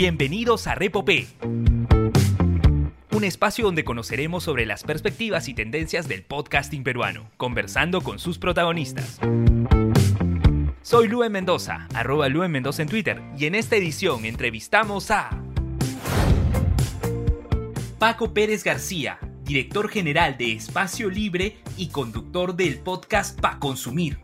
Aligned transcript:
Bienvenidos 0.00 0.66
a 0.66 0.74
Repopé, 0.74 1.26
un 1.42 3.22
espacio 3.22 3.66
donde 3.66 3.84
conoceremos 3.84 4.42
sobre 4.42 4.64
las 4.64 4.82
perspectivas 4.82 5.46
y 5.46 5.52
tendencias 5.52 6.08
del 6.08 6.22
podcasting 6.22 6.82
peruano, 6.82 7.28
conversando 7.36 8.00
con 8.00 8.18
sus 8.18 8.38
protagonistas. 8.38 9.20
Soy 10.80 11.06
Lue 11.06 11.28
Mendoza, 11.28 11.86
arroba 11.92 12.30
Lue 12.30 12.48
Mendoza 12.48 12.80
en 12.80 12.88
Twitter, 12.88 13.20
y 13.36 13.44
en 13.44 13.54
esta 13.54 13.76
edición 13.76 14.24
entrevistamos 14.24 15.10
a 15.10 15.38
Paco 17.98 18.32
Pérez 18.32 18.64
García, 18.64 19.18
director 19.44 19.90
general 19.90 20.38
de 20.38 20.52
Espacio 20.52 21.10
Libre 21.10 21.58
y 21.76 21.88
conductor 21.88 22.56
del 22.56 22.78
podcast 22.78 23.38
Pa 23.38 23.58
Consumir. 23.58 24.18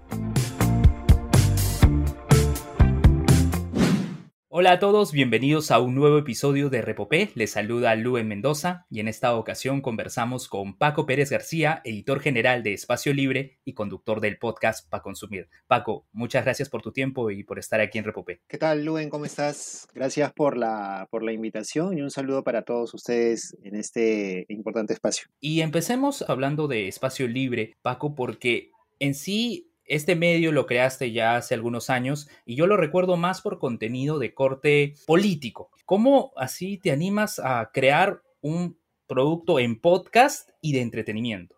Hola 4.59 4.73
a 4.73 4.79
todos, 4.79 5.13
bienvenidos 5.13 5.71
a 5.71 5.81
un 5.81 5.95
nuevo 5.95 6.17
episodio 6.17 6.71
de 6.71 6.81
Repopé. 6.81 7.29
Les 7.35 7.51
saluda 7.51 7.95
Lue 7.95 8.25
Mendoza 8.25 8.87
y 8.89 9.01
en 9.01 9.09
esta 9.09 9.37
ocasión 9.37 9.83
conversamos 9.83 10.49
con 10.49 10.79
Paco 10.79 11.05
Pérez 11.05 11.31
García, 11.31 11.83
editor 11.85 12.21
general 12.21 12.63
de 12.63 12.73
Espacio 12.73 13.13
Libre 13.13 13.59
y 13.67 13.75
conductor 13.75 14.23
del 14.23 14.39
podcast 14.39 14.89
Pa 14.89 15.03
Consumir. 15.03 15.51
Paco, 15.67 16.07
muchas 16.11 16.45
gracias 16.45 16.71
por 16.71 16.81
tu 16.81 16.91
tiempo 16.91 17.31
y 17.31 17.45
por 17.45 17.59
estar 17.59 17.83
aquí 17.83 17.99
en 17.99 18.05
Repopé. 18.05 18.41
¿Qué 18.49 18.57
tal, 18.57 18.83
Luen? 18.83 19.11
¿Cómo 19.11 19.27
estás? 19.27 19.89
Gracias 19.93 20.33
por 20.33 20.57
la, 20.57 21.07
por 21.11 21.23
la 21.23 21.33
invitación 21.33 21.99
y 21.99 22.01
un 22.01 22.11
saludo 22.11 22.43
para 22.43 22.63
todos 22.63 22.95
ustedes 22.95 23.55
en 23.63 23.77
este 23.77 24.47
importante 24.49 24.95
espacio. 24.95 25.27
Y 25.39 25.61
empecemos 25.61 26.25
hablando 26.31 26.67
de 26.67 26.89
Espacio 26.89 27.29
Libre, 27.29 27.77
Paco, 27.83 28.15
porque 28.15 28.71
en 29.01 29.15
sí 29.15 29.71
este 29.87 30.17
medio 30.17 30.53
lo 30.53 30.67
creaste 30.67 31.13
ya 31.13 31.37
hace 31.37 31.55
algunos 31.55 31.91
años 31.91 32.29
y 32.45 32.57
yo 32.57 32.67
lo 32.67 32.77
recuerdo 32.77 33.17
más 33.17 33.41
por 33.41 33.59
contenido 33.59 34.19
de 34.19 34.35
corte 34.35 34.95
político. 35.07 35.71
¿Cómo 35.85 36.33
así 36.37 36.79
te 36.79 36.91
animas 36.91 37.39
a 37.39 37.71
crear 37.73 38.23
un 38.41 38.79
producto 39.07 39.59
en 39.59 39.81
podcast 39.81 40.51
y 40.61 40.73
de 40.73 40.81
entretenimiento? 40.81 41.57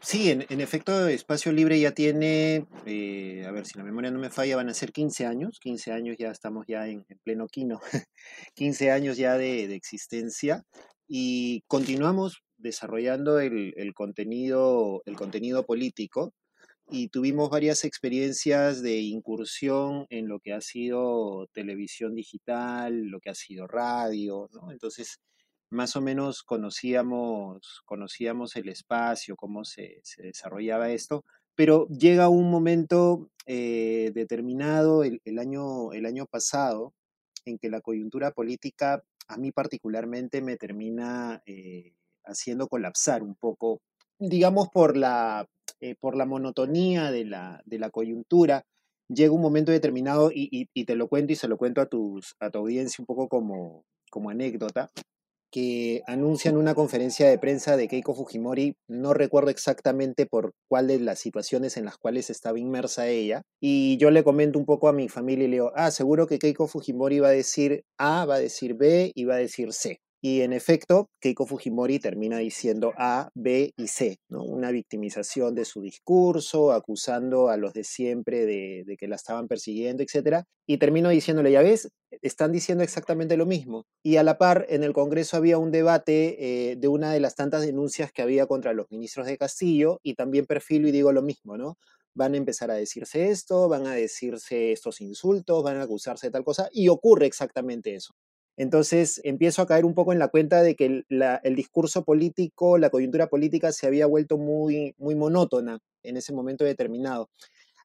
Sí, 0.00 0.30
en, 0.30 0.60
efecto, 0.60 1.08
Espacio 1.08 1.50
Libre 1.50 1.80
ya 1.80 1.90
tiene, 1.90 2.66
eh, 2.86 3.44
a 3.46 3.50
ver 3.50 3.66
si 3.66 3.76
la 3.76 3.84
memoria 3.84 4.12
no 4.12 4.20
me 4.20 4.30
falla, 4.30 4.54
van 4.54 4.68
a 4.68 4.74
ser 4.74 4.92
15 4.92 5.26
años, 5.26 5.58
15 5.60 5.90
años 5.90 6.16
ya 6.16 6.30
estamos 6.30 6.66
ya 6.68 6.86
en, 6.86 7.04
pleno 7.24 7.48
quino, 7.48 7.80
15 8.54 8.92
años 8.92 9.16
ya 9.16 9.36
de, 9.36 9.74
existencia 9.74 10.62
y 11.08 11.62
continuamos 11.66 12.42
desarrollando 12.58 13.40
el, 13.40 13.74
el, 13.76 13.92
contenido, 13.92 15.02
el 15.04 15.16
contenido 15.16 15.66
político 15.66 16.32
y 16.90 17.08
tuvimos 17.08 17.50
varias 17.50 17.84
experiencias 17.84 18.82
de 18.82 18.98
incursión 19.00 20.06
en 20.10 20.28
lo 20.28 20.40
que 20.40 20.52
ha 20.52 20.60
sido 20.60 21.46
televisión 21.52 22.14
digital, 22.14 23.04
lo 23.04 23.20
que 23.20 23.30
ha 23.30 23.34
sido 23.34 23.66
radio. 23.66 24.48
Entonces, 24.70 25.20
más 25.70 25.96
o 25.96 26.00
menos 26.00 26.42
conocíamos, 26.42 27.82
conocíamos 27.84 28.56
el 28.56 28.68
espacio, 28.68 29.36
cómo 29.36 29.64
se, 29.64 30.02
desarrollaba 30.18 30.90
esto, 30.90 31.24
pero 31.54 31.86
llega 31.88 32.28
un 32.28 32.50
momento 32.50 33.30
eh, 33.46 34.10
determinado 34.14 35.04
el, 35.04 35.20
año, 35.38 35.92
el 35.92 36.06
año 36.06 36.26
pasado 36.26 36.94
en 37.44 37.58
que 37.58 37.70
la 37.70 37.80
coyuntura 37.80 38.32
política 38.32 39.02
a 39.26 39.36
mí 39.36 39.52
particularmente 39.52 40.40
me 40.40 40.56
termina 40.56 41.42
eh, 41.44 41.92
haciendo 42.24 42.68
colapsar 42.68 43.22
un 43.22 43.34
poco, 43.34 43.82
digamos 44.18 44.68
por 44.68 44.96
la, 44.96 45.46
eh, 45.80 45.94
por 46.00 46.16
la 46.16 46.26
monotonía 46.26 47.10
de 47.10 47.24
la, 47.24 47.62
de 47.64 47.78
la, 47.78 47.90
coyuntura, 47.90 48.64
llega 49.08 49.32
un 49.32 49.40
momento 49.40 49.72
determinado, 49.72 50.30
y, 50.34 50.66
te 50.84 50.96
lo 50.96 51.08
cuento 51.08 51.32
y 51.32 51.36
se 51.36 51.48
lo 51.48 51.56
cuento 51.56 51.80
a, 51.80 51.86
tus, 51.86 52.34
a 52.40 52.50
tu 52.50 52.58
audiencia 52.58 53.02
un 53.02 53.06
poco 53.06 53.28
como, 53.28 53.84
como 54.10 54.30
anécdota, 54.30 54.90
que 55.50 56.02
anuncian 56.06 56.56
una 56.56 56.74
conferencia 56.74 57.28
de 57.28 57.38
prensa 57.38 57.76
de 57.76 57.88
Keiko 57.88 58.14
Fujimori, 58.14 58.76
no 58.88 59.14
recuerdo 59.14 59.50
exactamente 59.50 60.26
por 60.26 60.52
cuál 60.68 60.88
de 60.88 61.00
las 61.00 61.20
situaciones 61.20 61.76
en 61.76 61.86
las 61.86 61.96
cuales 61.96 62.28
estaba 62.28 62.58
inmersa 62.58 63.08
ella, 63.08 63.42
y 63.60 63.96
yo 63.98 64.10
le 64.10 64.24
comento 64.24 64.58
un 64.58 64.66
poco 64.66 64.88
a 64.88 64.92
mi 64.92 65.08
familia 65.08 65.44
y 65.44 65.48
le 65.48 65.56
digo, 65.56 65.72
ah, 65.74 65.90
seguro 65.90 66.26
que 66.26 66.38
Keiko 66.38 66.66
Fujimori 66.66 67.20
va 67.20 67.28
a 67.28 67.32
decir 67.32 67.84
A, 67.98 68.26
va 68.26 68.36
a 68.36 68.40
decir 68.40 68.74
B 68.74 69.12
y 69.14 69.24
va 69.24 69.36
a 69.36 69.38
decir 69.38 69.72
C. 69.72 70.00
Y 70.20 70.40
en 70.40 70.52
efecto, 70.52 71.10
Keiko 71.20 71.46
Fujimori 71.46 72.00
termina 72.00 72.38
diciendo 72.38 72.92
A, 72.96 73.30
B 73.34 73.72
y 73.76 73.86
C. 73.86 74.16
Una 74.28 74.72
victimización 74.72 75.54
de 75.54 75.64
su 75.64 75.80
discurso, 75.80 76.72
acusando 76.72 77.48
a 77.50 77.56
los 77.56 77.72
de 77.72 77.84
siempre 77.84 78.44
de, 78.44 78.96
que 78.98 79.06
la 79.06 79.14
estaban 79.14 79.46
persiguiendo, 79.46 80.02
etc. 80.02 80.42
Y 80.66 80.78
termino 80.78 81.10
diciéndole, 81.10 81.52
ya 81.52 81.62
ves, 81.62 81.88
están 82.20 82.50
diciendo 82.50 82.82
exactamente 82.82 83.36
lo 83.36 83.46
mismo. 83.46 83.84
Y 84.02 84.16
a 84.16 84.24
la 84.24 84.38
par, 84.38 84.66
en 84.70 84.82
el 84.82 84.92
Congreso 84.92 85.36
había 85.36 85.56
un 85.58 85.70
debate 85.70 86.70
eh, 86.72 86.76
de 86.76 86.88
una 86.88 87.12
de 87.12 87.20
las 87.20 87.36
tantas 87.36 87.62
denuncias 87.62 88.10
que 88.12 88.22
había 88.22 88.46
contra 88.46 88.72
los 88.72 88.90
ministros 88.90 89.26
de 89.26 89.38
Castillo, 89.38 90.00
y 90.02 90.14
también 90.14 90.46
perfilo 90.46 90.88
y 90.88 90.92
digo 90.92 91.12
lo 91.12 91.22
mismo, 91.22 91.56
¿no? 91.56 91.78
Van 92.14 92.34
a 92.34 92.38
empezar 92.38 92.72
a 92.72 92.74
decirse 92.74 93.30
esto, 93.30 93.68
van 93.68 93.86
a 93.86 93.94
decirse 93.94 94.72
estos 94.72 95.00
insultos, 95.00 95.62
van 95.62 95.76
a 95.76 95.82
acusarse 95.82 96.26
de 96.26 96.32
tal 96.32 96.42
cosa, 96.44 96.68
y 96.72 96.88
ocurre 96.88 97.26
exactamente 97.26 97.94
eso. 97.94 98.14
Entonces 98.58 99.20
empiezo 99.22 99.62
a 99.62 99.66
caer 99.66 99.84
un 99.84 99.94
poco 99.94 100.12
en 100.12 100.18
la 100.18 100.26
cuenta 100.26 100.64
de 100.64 100.74
que 100.74 101.04
el, 101.08 101.54
discurso 101.54 102.04
político, 102.04 102.76
la 102.76 102.90
coyuntura 102.90 103.28
política 103.28 103.70
se 103.70 103.86
había 103.86 104.06
vuelto 104.06 104.36
muy, 104.36 104.96
muy 104.98 105.14
monótona 105.14 105.78
en 106.02 106.16
ese 106.16 106.32
momento 106.32 106.64
determinado. 106.64 107.30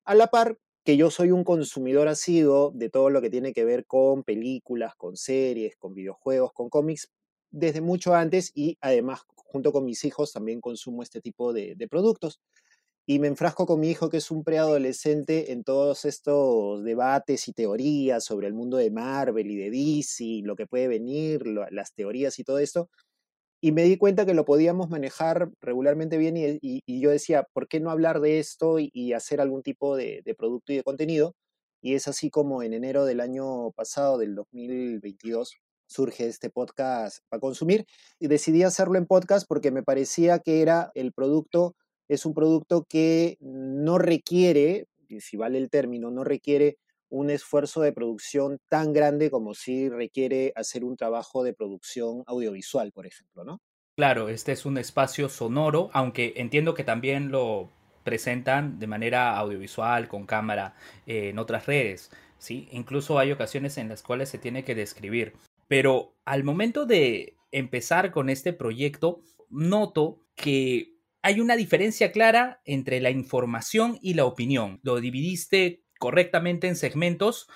A 0.04 0.16
la 0.16 0.28
par 0.28 0.58
que 0.84 0.98
yo 0.98 1.12
soy 1.12 1.30
un 1.30 1.44
consumidor 1.44 2.08
asiduo 2.08 2.72
de 2.74 2.90
todo 2.90 3.12
lo 3.12 3.22
que 3.22 3.30
tiene 3.30 3.54
que 3.54 3.64
ver 3.64 3.86
con 3.86 4.24
películas, 4.24 4.96
con 4.96 5.16
series, 5.16 5.76
con 5.78 5.94
videojuegos, 5.94 6.54
con 6.54 6.70
cómics, 6.70 7.12
desde 7.52 7.82
mucho 7.82 8.16
antes 8.16 8.52
y 8.56 8.80
además 8.82 9.22
junto 9.36 9.72
con 9.72 9.86
mis 9.86 10.04
hijos 10.06 10.34
también 10.34 10.60
consumo 10.60 11.04
este 11.04 11.22
tipo 11.22 11.54
de 11.54 11.88
productos 11.88 12.40
y 13.06 13.20
me 13.20 13.28
enfrasco 13.28 13.66
con 13.66 13.80
mi 13.82 13.90
hijo, 13.90 14.10
que 14.10 14.18
es 14.18 14.32
un 14.32 14.44
preadolescente, 14.44 15.52
en 15.52 15.64
todos 15.64 16.06
estos 16.06 16.84
debates 16.84 17.48
y 17.50 17.54
teorías 17.54 18.24
sobre 18.24 18.48
el 18.48 18.54
mundo 18.54 18.78
de 18.78 18.92
Marvel 18.92 19.52
y 19.52 19.58
de 19.58 19.72
DC, 19.72 20.42
lo 20.44 20.56
que 20.56 20.68
puede 20.68 20.88
venir, 20.88 21.46
las 21.46 21.94
teorías 21.94 22.40
y 22.40 22.44
todo 22.46 22.60
esto. 22.60 22.90
Y 23.62 23.72
me 23.74 23.84
di 23.84 23.98
cuenta 23.98 24.26
que 24.26 24.34
lo 24.34 24.46
podíamos 24.46 24.90
manejar 24.90 25.50
regularmente 25.62 26.18
bien 26.18 26.36
y, 26.38 27.02
yo 27.02 27.12
decía, 27.12 27.48
¿por 27.54 27.68
qué 27.68 27.80
no 27.80 27.92
hablar 27.92 28.22
de 28.22 28.40
esto 28.40 28.78
y, 28.80 29.14
hacer 29.14 29.42
algún 29.42 29.64
tipo 29.64 29.96
de, 29.98 30.22
de, 30.26 30.36
producto 30.36 30.74
y 30.74 30.78
de 30.78 30.84
contenido? 30.84 31.36
Y 31.82 31.96
es 31.96 32.08
así 32.08 32.30
como 32.30 32.64
en 32.64 32.74
enero 32.74 33.06
del 33.06 33.22
año 33.22 33.72
pasado, 33.72 34.18
del 34.18 34.36
2022, 34.36 35.58
surge 35.88 36.28
este 36.28 36.50
podcast 36.50 37.20
para 37.30 37.42
consumir 37.42 37.86
y 38.20 38.28
decidí 38.28 38.64
hacerlo 38.64 38.98
en 38.98 39.06
podcast 39.08 39.48
porque 39.48 39.72
me 39.72 39.84
parecía 39.84 40.40
que 40.40 40.62
era 40.62 40.92
el 40.96 41.14
producto 41.14 41.76
es 42.08 42.26
un 42.26 42.34
producto 42.34 42.86
que 42.88 43.38
no 43.40 43.98
requiere, 43.98 44.88
si 45.20 45.38
vale 45.38 45.58
el 45.58 45.70
término, 45.70 46.12
no 46.12 46.24
requiere 46.24 46.78
un 47.10 47.30
esfuerzo 47.30 47.82
de 47.82 47.94
producción 47.94 48.60
tan 48.70 48.92
grande 48.92 49.30
como 49.30 49.54
si 49.54 49.88
requiere 49.88 50.52
hacer 50.56 50.84
un 50.84 50.98
trabajo 50.98 51.44
de 51.44 51.54
producción 51.54 52.24
audiovisual, 52.26 52.92
por 52.92 53.06
ejemplo, 53.06 53.44
¿no? 53.44 53.60
Claro, 53.96 54.30
este 54.30 54.52
es 54.52 54.66
un 54.66 54.80
espacio 54.80 55.30
sonoro, 55.30 55.92
aunque 55.94 56.34
entiendo 56.38 56.74
que 56.74 56.84
también 56.84 57.30
lo 57.32 57.70
presentan 58.04 58.80
de 58.80 58.88
manera 58.88 59.38
audiovisual, 59.38 60.08
con 60.08 60.26
cámara, 60.26 60.76
eh, 61.06 61.30
en 61.30 61.38
otras 61.38 61.68
redes, 61.68 62.10
¿sí? 62.40 62.68
Incluso 62.72 63.20
hay 63.20 63.32
ocasiones 63.32 63.78
en 63.78 63.90
las 63.90 64.02
cuales 64.02 64.30
se 64.30 64.40
tiene 64.40 64.64
que 64.64 64.74
describir. 64.74 65.34
Pero 65.68 66.16
al 66.26 66.44
momento 66.44 66.88
de 66.88 67.36
empezar 67.52 68.12
con 68.12 68.30
este 68.30 68.54
proyecto, 68.54 69.22
noto 69.50 70.20
que 70.36 70.93
hay 71.24 71.40
una 71.40 71.56
diferencia 71.56 72.12
clara 72.12 72.62
entre 72.66 73.00
la 73.00 73.10
información 73.10 73.98
y 74.02 74.14
la 74.14 74.26
opinión. 74.26 74.82
Lo 74.84 75.00
dividiste 75.00 75.86
correctamente 75.98 76.68
en 76.68 76.76
segmentos 76.76 77.48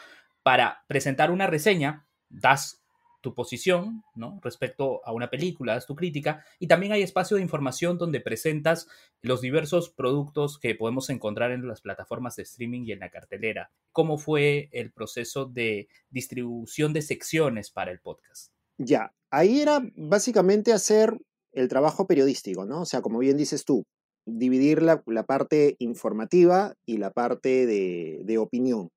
para 0.42 0.86
presentar 0.88 1.32
una 1.32 1.48
reseña, 1.48 2.08
das 2.30 2.82
tu 3.20 3.36
posición, 3.36 4.04
¿no? 4.16 4.40
Respecto 4.42 5.02
a 5.06 5.12
una 5.12 5.30
película, 5.30 5.74
das 5.74 5.86
tu 5.86 5.98
crítica, 5.98 6.46
y 6.60 6.68
también 6.68 6.94
hay 6.94 7.02
espacio 7.02 7.36
de 7.36 7.44
información 7.44 7.98
donde 7.98 8.22
presentas 8.22 8.88
los 9.22 9.42
diversos 9.42 9.90
productos 9.90 10.60
que 10.60 10.74
podemos 10.74 11.10
encontrar 11.10 11.52
en 11.52 11.68
las 11.68 11.82
plataformas 11.82 12.38
de 12.38 12.44
streaming 12.44 12.84
y 12.86 12.94
en 12.94 13.00
la 13.00 13.10
cartelera. 13.10 13.72
¿Cómo 13.92 14.18
fue 14.18 14.70
el 14.72 14.94
proceso 14.94 15.46
de 15.46 15.90
distribución 16.10 16.94
de 16.94 17.02
secciones 17.02 17.70
para 17.70 17.92
el 17.92 18.00
podcast? 18.00 18.54
Ya, 18.78 19.14
ahí 19.30 19.60
era 19.60 19.82
básicamente 19.98 20.72
hacer 20.72 21.18
el 21.58 21.68
trabajo 21.68 22.08
periodístico, 22.08 22.66
¿no? 22.66 22.82
O 22.82 22.86
sea, 22.86 23.02
como 23.02 23.20
bien 23.20 23.38
dices 23.38 23.66
tú, 23.66 23.84
dividir 24.26 24.82
la, 24.82 25.02
parte 25.24 25.76
informativa 25.80 26.76
y 26.86 26.98
la 26.98 27.12
parte 27.12 27.66
de, 27.66 28.38
opinión. 28.38 28.90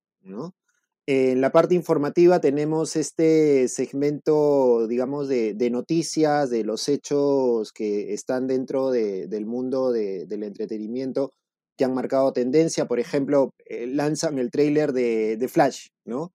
En 1.07 1.41
la 1.41 1.51
parte 1.51 1.73
informativa 1.73 2.39
tenemos 2.39 2.95
este 2.95 3.67
segmento, 3.67 4.87
digamos, 4.87 5.27
de, 5.27 5.69
noticias, 5.71 6.49
de 6.49 6.63
los 6.63 6.87
hechos 6.89 7.71
que 7.71 8.13
están 8.13 8.47
dentro 8.47 8.91
del 8.91 9.45
mundo 9.45 9.91
del 9.91 10.43
entretenimiento 10.43 11.31
que 11.77 11.85
han 11.85 11.95
marcado 11.95 12.33
tendencia. 12.33 12.85
Por 12.85 12.99
ejemplo, 12.99 13.53
eh, 13.65 13.87
lanzan 13.87 14.37
el 14.37 14.51
tráiler 14.51 14.93
de, 14.93 15.49
Flash, 15.49 15.87
¿no? 16.05 16.31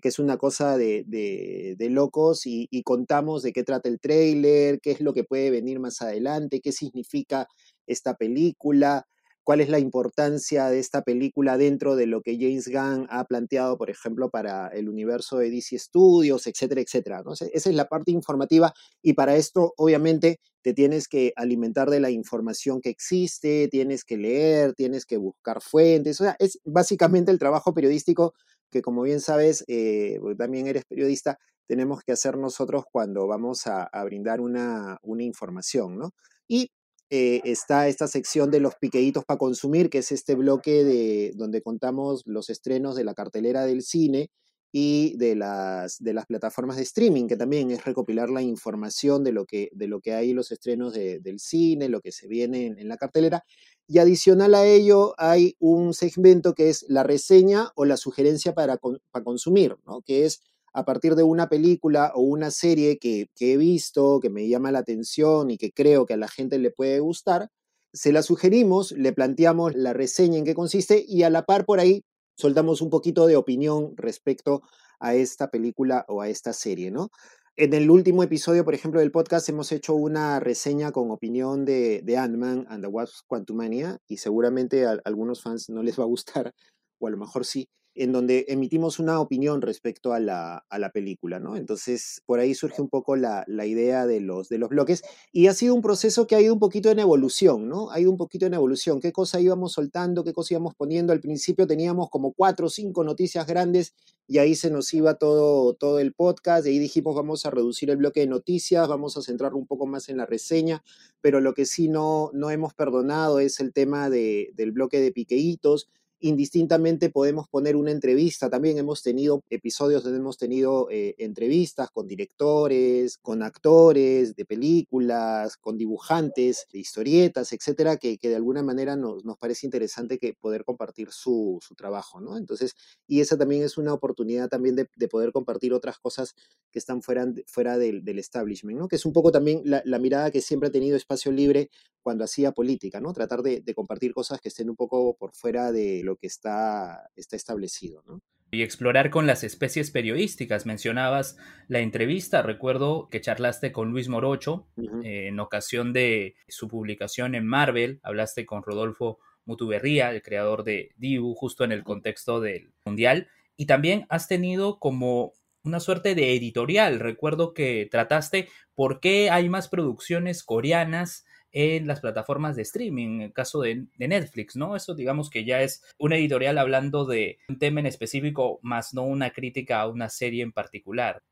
Que, 0.00 0.08
es 0.08 0.18
una 0.18 0.36
cosa 0.36 0.76
de, 0.76 1.04
de, 1.06 1.90
locos 1.90 2.42
y, 2.44 2.68
contamos 2.84 3.42
de 3.42 3.52
qué 3.52 3.64
trata 3.64 3.88
el 3.88 4.00
tráiler, 4.00 4.80
qué 4.80 4.92
es 4.92 5.00
lo 5.00 5.12
que 5.12 5.24
puede 5.24 5.50
venir 5.50 5.80
más 5.80 6.02
adelante, 6.02 6.60
qué 6.60 6.72
significa 6.72 7.48
esta 7.86 8.14
película, 8.14 9.06
cuál 9.44 9.60
es 9.60 9.68
la 9.68 9.78
importancia 9.78 10.68
de 10.68 10.78
esta 10.78 11.02
película 11.02 11.58
dentro 11.58 11.96
de 11.96 12.06
lo 12.06 12.22
que 12.22 12.36
James 12.38 12.68
Gunn 12.68 13.06
ha 13.10 13.24
planteado, 13.24 13.76
por 13.76 13.90
ejemplo, 13.90 14.30
para 14.30 14.68
el 14.68 14.88
universo 14.88 15.38
de 15.38 15.50
DC 15.50 15.78
Studios, 15.78 16.46
etcétera, 16.46 16.80
etcétera. 16.80 17.22
¿no? 17.24 17.32
Esa 17.32 17.46
es 17.50 17.74
la 17.74 17.88
parte 17.88 18.12
informativa 18.12 18.72
y 19.02 19.14
para 19.14 19.36
esto, 19.36 19.74
obviamente, 19.76 20.38
te 20.62 20.74
tienes 20.74 21.08
que 21.08 21.32
alimentar 21.34 21.90
de 21.90 21.98
la 21.98 22.10
información 22.10 22.80
que 22.80 22.90
existe, 22.90 23.68
tienes 23.68 24.04
que 24.04 24.16
leer, 24.16 24.74
tienes 24.74 25.04
que 25.04 25.16
buscar 25.16 25.60
fuentes. 25.60 26.20
O 26.20 26.24
sea, 26.24 26.36
es 26.38 26.60
básicamente 26.64 27.32
el 27.32 27.40
trabajo 27.40 27.74
periodístico 27.74 28.34
que, 28.72 28.82
como 28.82 29.02
bien 29.02 29.20
sabes, 29.20 29.64
eh, 29.68 30.18
también 30.36 30.66
eres 30.66 30.84
periodista, 30.84 31.38
tenemos 31.68 32.02
que 32.02 32.12
hacer 32.12 32.36
nosotros 32.36 32.84
cuando 32.90 33.28
vamos 33.28 33.66
a, 33.66 33.88
brindar 34.04 34.40
una, 34.40 34.98
una 35.02 35.22
información, 35.22 35.96
¿no? 35.98 36.10
Y 36.48 36.72
eh, 37.10 37.40
está 37.44 37.88
esta 37.88 38.08
sección 38.08 38.50
de 38.50 38.60
los 38.60 38.74
piqueitos 38.76 39.24
para 39.24 39.38
consumir, 39.38 39.90
que 39.90 39.98
es 39.98 40.10
este 40.12 40.34
bloque 40.34 40.82
de, 40.82 41.32
donde 41.36 41.62
contamos 41.62 42.22
los 42.26 42.50
estrenos 42.50 42.96
de 42.96 43.04
la 43.04 43.14
cartelera 43.14 43.64
del 43.66 43.82
cine 43.82 44.30
y 44.72 45.14
de 45.18 45.36
las, 45.36 46.02
de 46.02 46.14
las 46.14 46.24
plataformas 46.24 46.76
de 46.76 46.82
streaming, 46.82 47.28
que 47.28 47.36
también 47.36 47.70
es 47.70 47.84
recopilar 47.84 48.30
la 48.30 48.40
información 48.40 49.22
de 49.22 49.32
lo 49.32 49.44
que, 49.44 49.68
de 49.72 49.86
lo 49.86 50.00
que 50.00 50.14
hay 50.14 50.32
los 50.32 50.50
estrenos 50.50 50.94
del 50.94 51.38
cine, 51.38 51.90
lo 51.90 52.00
que 52.00 52.10
se 52.10 52.26
viene 52.26 52.66
en, 52.78 52.88
la 52.88 52.96
cartelera. 52.96 53.44
Y 53.86 53.98
adicional 53.98 54.54
a 54.54 54.64
ello 54.64 55.14
hay 55.18 55.56
un 55.58 55.92
segmento 55.92 56.54
que 56.54 56.70
es 56.70 56.86
la 56.88 57.02
reseña 57.02 57.70
o 57.74 57.84
la 57.84 57.98
sugerencia 57.98 58.54
para, 58.54 58.78
para 58.78 59.24
consumir, 59.24 59.76
¿no? 59.84 60.00
que 60.00 60.24
es 60.24 60.40
a 60.72 60.86
partir 60.86 61.16
de 61.16 61.22
una 61.22 61.50
película 61.50 62.12
o 62.14 62.22
una 62.22 62.50
serie 62.50 62.98
que, 62.98 63.28
he 63.38 63.56
visto, 63.58 64.20
que 64.20 64.30
me 64.30 64.48
llama 64.48 64.72
la 64.72 64.78
atención 64.78 65.50
y 65.50 65.58
que 65.58 65.70
creo 65.72 66.06
que 66.06 66.14
a 66.14 66.16
la 66.16 66.28
gente 66.28 66.58
le 66.58 66.70
puede 66.70 67.00
gustar, 67.00 67.50
se 67.92 68.10
la 68.10 68.22
sugerimos, 68.22 68.92
le 68.92 69.12
planteamos 69.12 69.74
la 69.74 69.92
reseña 69.92 70.38
en 70.38 70.46
qué 70.46 70.54
consiste 70.54 71.04
y 71.06 71.24
a 71.24 71.30
la 71.30 71.44
par 71.44 71.66
por 71.66 71.78
ahí 71.78 72.04
soltamos 72.36 72.80
un 72.80 72.90
poquito 72.90 73.26
de 73.26 73.36
opinión 73.36 73.94
respecto 73.96 74.62
a 75.00 75.14
esta 75.14 75.50
película 75.50 76.04
o 76.08 76.20
a 76.20 76.28
esta 76.28 76.52
serie, 76.52 76.90
¿no? 76.90 77.10
En 77.56 77.74
el 77.74 77.90
último 77.90 78.22
episodio, 78.22 78.64
por 78.64 78.74
ejemplo, 78.74 79.00
del 79.00 79.10
podcast 79.10 79.46
hemos 79.50 79.72
hecho 79.72 79.94
una 79.94 80.40
reseña 80.40 80.90
con 80.90 81.10
opinión 81.10 81.66
de, 81.66 82.00
de 82.02 82.16
Ant-Man 82.16 82.66
and 82.68 82.82
the 82.82 82.88
Wasp 82.88 83.26
Quantumania 83.26 83.98
y 84.08 84.16
seguramente 84.16 84.86
a 84.86 84.98
algunos 85.04 85.42
fans 85.42 85.68
no 85.68 85.82
les 85.82 85.98
va 85.98 86.04
a 86.04 86.06
gustar, 86.06 86.54
o 86.98 87.06
a 87.06 87.10
lo 87.10 87.18
mejor 87.18 87.44
sí, 87.44 87.68
en 87.94 88.12
donde 88.12 88.46
emitimos 88.48 88.98
una 88.98 89.20
opinión 89.20 89.60
respecto 89.60 90.12
a 90.12 90.20
la, 90.20 90.64
a 90.68 90.78
la 90.78 90.90
película, 90.90 91.40
¿no? 91.40 91.56
Entonces, 91.56 92.22
por 92.24 92.38
ahí 92.40 92.54
surge 92.54 92.80
un 92.80 92.88
poco 92.88 93.16
la, 93.16 93.44
la, 93.46 93.66
idea 93.66 94.06
de 94.06 94.20
los, 94.20 94.48
de 94.48 94.58
los 94.58 94.70
bloques 94.70 95.02
y 95.30 95.48
ha 95.48 95.54
sido 95.54 95.74
un 95.74 95.82
proceso 95.82 96.26
que 96.26 96.34
ha 96.34 96.40
ido 96.40 96.54
un 96.54 96.58
poquito 96.58 96.90
en 96.90 97.00
evolución, 97.00 97.68
¿no? 97.68 97.90
Ha 97.90 98.00
ido 98.00 98.10
un 98.10 98.16
poquito 98.16 98.46
en 98.46 98.54
evolución. 98.54 99.00
¿Qué 99.00 99.12
cosa 99.12 99.40
íbamos 99.40 99.72
soltando? 99.72 100.24
¿Qué 100.24 100.32
cosa 100.32 100.54
íbamos 100.54 100.74
poniendo? 100.74 101.12
Al 101.12 101.20
principio 101.20 101.66
teníamos 101.66 102.08
como 102.08 102.32
cuatro 102.32 102.66
o 102.66 102.70
cinco 102.70 103.04
noticias 103.04 103.46
grandes 103.46 103.94
y 104.26 104.38
ahí 104.38 104.54
se 104.54 104.70
nos 104.70 104.92
iba 104.94 105.14
todo, 105.14 105.74
todo 105.74 105.98
el 105.98 106.14
podcast. 106.14 106.64
De 106.64 106.70
ahí 106.70 106.78
dijimos, 106.78 107.14
vamos 107.14 107.44
a 107.44 107.50
reducir 107.50 107.90
el 107.90 107.98
bloque 107.98 108.20
de 108.20 108.26
noticias, 108.26 108.88
vamos 108.88 109.18
a 109.18 109.22
centrar 109.22 109.52
un 109.52 109.66
poco 109.66 109.86
más 109.86 110.08
en 110.08 110.16
la 110.16 110.24
reseña, 110.24 110.82
pero 111.20 111.40
lo 111.40 111.52
que 111.52 111.66
sí 111.66 111.88
no, 111.88 112.30
no 112.32 112.50
hemos 112.50 112.72
perdonado 112.72 113.38
es 113.38 113.60
el 113.60 113.74
tema 113.74 114.08
de, 114.08 114.50
del 114.54 114.72
bloque 114.72 114.98
de 114.98 115.12
piqueitos 115.12 115.90
indistintamente 116.22 117.10
podemos 117.10 117.48
poner 117.48 117.76
una 117.76 117.90
entrevista. 117.90 118.48
También 118.48 118.78
hemos 118.78 119.02
tenido 119.02 119.42
episodios 119.50 120.04
donde 120.04 120.18
hemos 120.18 120.38
tenido 120.38 120.88
eh, 120.90 121.14
entrevistas 121.18 121.90
con 121.90 122.06
directores, 122.06 123.18
con 123.18 123.42
actores 123.42 124.34
de 124.36 124.44
películas, 124.44 125.56
con 125.56 125.76
dibujantes 125.76 126.66
de 126.72 126.78
historietas, 126.78 127.52
etcétera, 127.52 127.96
que, 127.96 128.18
de 128.22 128.36
alguna 128.36 128.62
manera 128.62 128.96
nos, 128.96 129.24
nos, 129.24 129.36
parece 129.36 129.66
interesante 129.66 130.18
que 130.18 130.34
poder 130.34 130.64
compartir 130.64 131.10
su, 131.10 131.58
su, 131.60 131.74
trabajo, 131.74 132.20
¿no? 132.20 132.36
Entonces, 132.36 132.74
y 133.06 133.20
esa 133.20 133.36
también 133.36 133.62
es 133.62 133.76
una 133.76 133.92
oportunidad 133.92 134.48
también 134.48 134.76
de, 134.76 134.88
de 134.96 135.08
poder 135.08 135.32
compartir 135.32 135.72
otras 135.72 135.98
cosas 135.98 136.34
que 136.70 136.78
están 136.78 137.02
fuera, 137.02 137.26
fuera 137.46 137.78
del, 137.78 138.04
del 138.04 138.18
establishment, 138.18 138.78
¿no? 138.78 138.88
Que 138.88 138.96
es 138.96 139.04
un 139.04 139.12
poco 139.12 139.32
también 139.32 139.62
la, 139.64 139.82
la, 139.84 139.98
mirada 139.98 140.30
que 140.30 140.40
siempre 140.40 140.68
ha 140.68 140.72
tenido 140.72 140.96
espacio 140.96 141.32
libre 141.32 141.70
cuando 142.02 142.24
hacía 142.24 142.52
política, 142.52 143.00
¿no? 143.00 143.12
Tratar 143.12 143.42
de, 143.42 143.60
de 143.60 143.74
compartir 143.74 144.14
cosas 144.14 144.40
que 144.40 144.48
estén 144.48 144.70
un 144.70 144.76
poco 144.76 145.14
por 145.14 145.34
fuera 145.34 145.72
de 145.72 146.02
lo 146.04 146.11
que 146.16 146.26
está, 146.26 147.10
está 147.16 147.36
establecido. 147.36 148.02
¿no? 148.06 148.20
Y 148.50 148.62
explorar 148.62 149.10
con 149.10 149.26
las 149.26 149.44
especies 149.44 149.90
periodísticas. 149.90 150.66
Mencionabas 150.66 151.38
la 151.68 151.80
entrevista, 151.80 152.42
recuerdo 152.42 153.08
que 153.10 153.20
charlaste 153.20 153.72
con 153.72 153.90
Luis 153.90 154.08
Morocho 154.08 154.66
eh, 155.04 155.28
en 155.28 155.40
ocasión 155.40 155.92
de 155.92 156.34
su 156.48 156.68
publicación 156.68 157.34
en 157.34 157.46
Marvel, 157.46 158.00
hablaste 158.02 158.44
con 158.44 158.62
Rodolfo 158.62 159.18
Mutuberría, 159.44 160.10
el 160.10 160.22
creador 160.22 160.64
de 160.64 160.90
Dibu, 160.96 161.34
justo 161.34 161.64
en 161.64 161.72
el 161.72 161.82
contexto 161.82 162.40
del 162.40 162.72
Mundial, 162.84 163.28
y 163.56 163.66
también 163.66 164.06
has 164.08 164.28
tenido 164.28 164.78
como 164.78 165.32
una 165.64 165.80
suerte 165.80 166.14
de 166.14 166.34
editorial. 166.34 167.00
Recuerdo 167.00 167.54
que 167.54 167.88
trataste 167.90 168.48
por 168.74 169.00
qué 169.00 169.30
hay 169.30 169.48
más 169.48 169.68
producciones 169.68 170.42
coreanas 170.42 171.24
en 171.52 171.86
las 171.86 172.00
plataformas 172.00 172.56
de 172.56 172.62
streaming, 172.62 173.08
en 173.16 173.20
el 173.22 173.32
caso 173.32 173.60
de, 173.60 173.86
Netflix, 173.98 174.56
¿no? 174.56 174.74
Eso 174.74 174.94
digamos 174.94 175.30
que 175.30 175.44
ya 175.44 175.62
es 175.62 175.82
una 175.98 176.16
editorial 176.16 176.58
hablando 176.58 177.04
de 177.04 177.38
un 177.48 177.58
tema 177.58 177.80
en 177.80 177.86
específico, 177.86 178.58
más 178.62 178.94
no 178.94 179.04
una 179.04 179.30
crítica 179.30 179.80
a 179.80 179.88
una 179.88 180.08
serie 180.08 180.42
en 180.42 180.52
particular. 180.52 181.22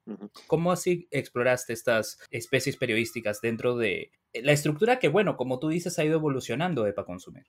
¿Cómo 0.46 0.72
así 0.72 1.08
exploraste 1.10 1.72
estas 1.72 2.18
especies 2.30 2.76
periodísticas 2.76 3.40
dentro 3.40 3.76
de 3.76 4.12
la 4.34 4.52
estructura 4.52 4.98
que, 4.98 5.08
bueno, 5.08 5.36
como 5.36 5.58
tú 5.58 5.68
dices, 5.68 5.98
ha 5.98 6.04
ido 6.04 6.14
evolucionando 6.14 6.84
de 6.84 6.92
para 6.92 7.06
consumir? 7.06 7.44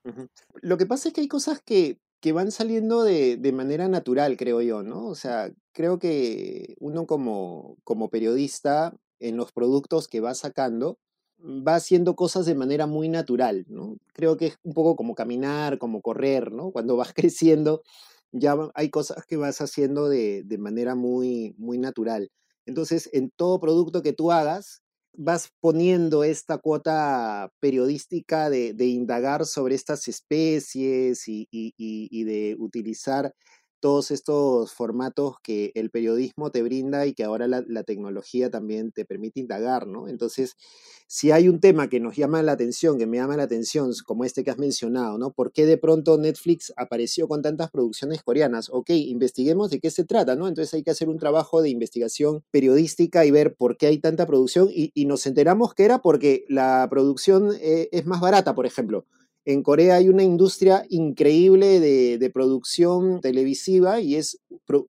Lo 0.62 0.78
que 0.78 0.86
pasa 0.86 1.10
es 1.10 1.14
que 1.14 1.22
hay 1.22 1.28
cosas 1.28 1.62
que, 1.62 2.00
que 2.20 2.32
van 2.32 2.52
saliendo 2.52 3.04
de, 3.04 3.38
de, 3.38 3.52
manera 3.52 3.88
natural, 3.88 4.38
creo 4.38 4.62
yo, 4.62 4.84
¿no? 4.84 5.08
O 5.08 5.16
sea, 5.16 5.52
creo 5.74 6.00
que 6.00 6.76
uno 6.80 7.06
como, 7.06 7.78
como 7.84 8.10
periodista 8.10 8.96
en 9.20 9.38
los 9.38 9.52
productos 9.52 10.08
que 10.08 10.20
va 10.20 10.34
sacando, 10.34 10.98
va 11.44 11.76
haciendo 11.76 12.16
cosas 12.16 12.46
de 12.46 12.56
manera 12.56 12.88
muy 12.88 13.10
natural, 13.10 13.66
¿no? 13.70 13.98
Creo 14.14 14.38
que 14.38 14.48
es 14.48 14.58
un 14.64 14.74
poco 14.74 14.96
como 14.96 15.16
caminar, 15.16 15.78
como 15.78 16.02
correr, 16.02 16.52
¿no? 16.52 16.72
Cuando 16.72 16.96
vas 16.98 17.14
creciendo, 17.16 17.84
ya 18.32 18.56
hay 18.76 18.90
cosas 18.90 19.26
que 19.26 19.38
vas 19.38 19.62
haciendo 19.62 20.10
de, 20.10 20.44
de 20.46 20.58
manera 20.58 20.96
muy, 20.96 21.54
muy 21.58 21.78
natural. 21.78 22.32
Entonces, 22.66 23.10
en 23.14 23.32
todo 23.32 23.60
producto 23.60 24.02
que 24.02 24.14
tú 24.14 24.32
hagas, 24.32 24.82
vas 25.14 25.50
poniendo 25.60 26.24
esta 26.24 26.58
cuota 26.60 27.52
periodística 27.60 28.50
de, 28.50 28.74
de 28.74 28.86
indagar 28.88 29.46
sobre 29.46 29.76
estas 29.76 30.08
especies 30.08 31.28
y, 31.28 31.48
y, 31.52 31.74
y 31.78 32.24
de 32.24 32.56
utilizar 32.60 33.34
todos 33.82 34.12
estos 34.12 34.72
formatos 34.72 35.36
que 35.44 35.72
el 35.76 35.90
periodismo 35.90 36.52
te 36.52 36.62
brinda 36.62 37.06
y 37.08 37.14
que 37.14 37.24
ahora 37.24 37.48
la, 37.48 37.84
tecnología 37.84 38.52
también 38.52 38.92
te 38.92 39.06
permite 39.06 39.40
indagar, 39.40 39.88
¿no? 39.88 40.08
Entonces, 40.08 40.56
si 41.08 41.32
hay 41.32 41.50
un 41.50 41.60
tema 41.60 41.90
que 41.90 42.00
nos 42.00 42.16
llama 42.16 42.44
la 42.44 42.54
atención, 42.54 42.98
que 42.98 43.08
me 43.08 43.18
llama 43.18 43.36
la 43.36 43.44
atención, 43.44 43.92
como 44.06 44.24
este 44.24 44.44
que 44.44 44.52
has 44.52 44.60
mencionado, 44.60 45.18
¿no? 45.18 45.32
¿Por 45.32 45.52
qué 45.52 45.66
de 45.66 45.78
pronto 45.78 46.18
Netflix 46.18 46.72
apareció 46.78 47.28
con 47.28 47.42
tantas 47.42 47.72
producciones 47.72 48.22
coreanas? 48.24 48.70
Ok, 48.70 48.92
investiguemos 48.92 49.72
de 49.72 49.80
qué 49.80 49.90
se 49.90 50.06
trata, 50.06 50.36
¿no? 50.36 50.48
Entonces 50.48 50.74
hay 50.76 50.84
que 50.84 50.92
hacer 50.92 51.10
un 51.10 51.18
trabajo 51.18 51.62
de 51.62 51.70
investigación 51.70 52.44
periodística 52.52 53.26
y 53.26 53.32
ver 53.32 53.56
por 53.56 53.78
qué 53.78 53.88
hay 53.88 53.98
tanta 53.98 54.26
producción 54.28 54.70
y, 54.72 54.92
nos 55.06 55.26
enteramos 55.26 55.74
que 55.74 55.84
era 55.84 56.02
porque 56.02 56.46
la 56.48 56.88
producción 56.90 57.50
eh, 57.60 57.90
es 57.92 58.06
más 58.06 58.22
barata, 58.22 58.56
por 58.56 58.66
ejemplo. 58.66 59.06
En 59.46 59.64
Corea 59.64 59.96
hay 59.96 60.10
una 60.10 60.24
industria 60.24 60.86
increíble 60.90 61.80
de, 61.80 62.30
producción 62.32 63.22
televisiva 63.22 64.00
y 64.00 64.16
es 64.16 64.40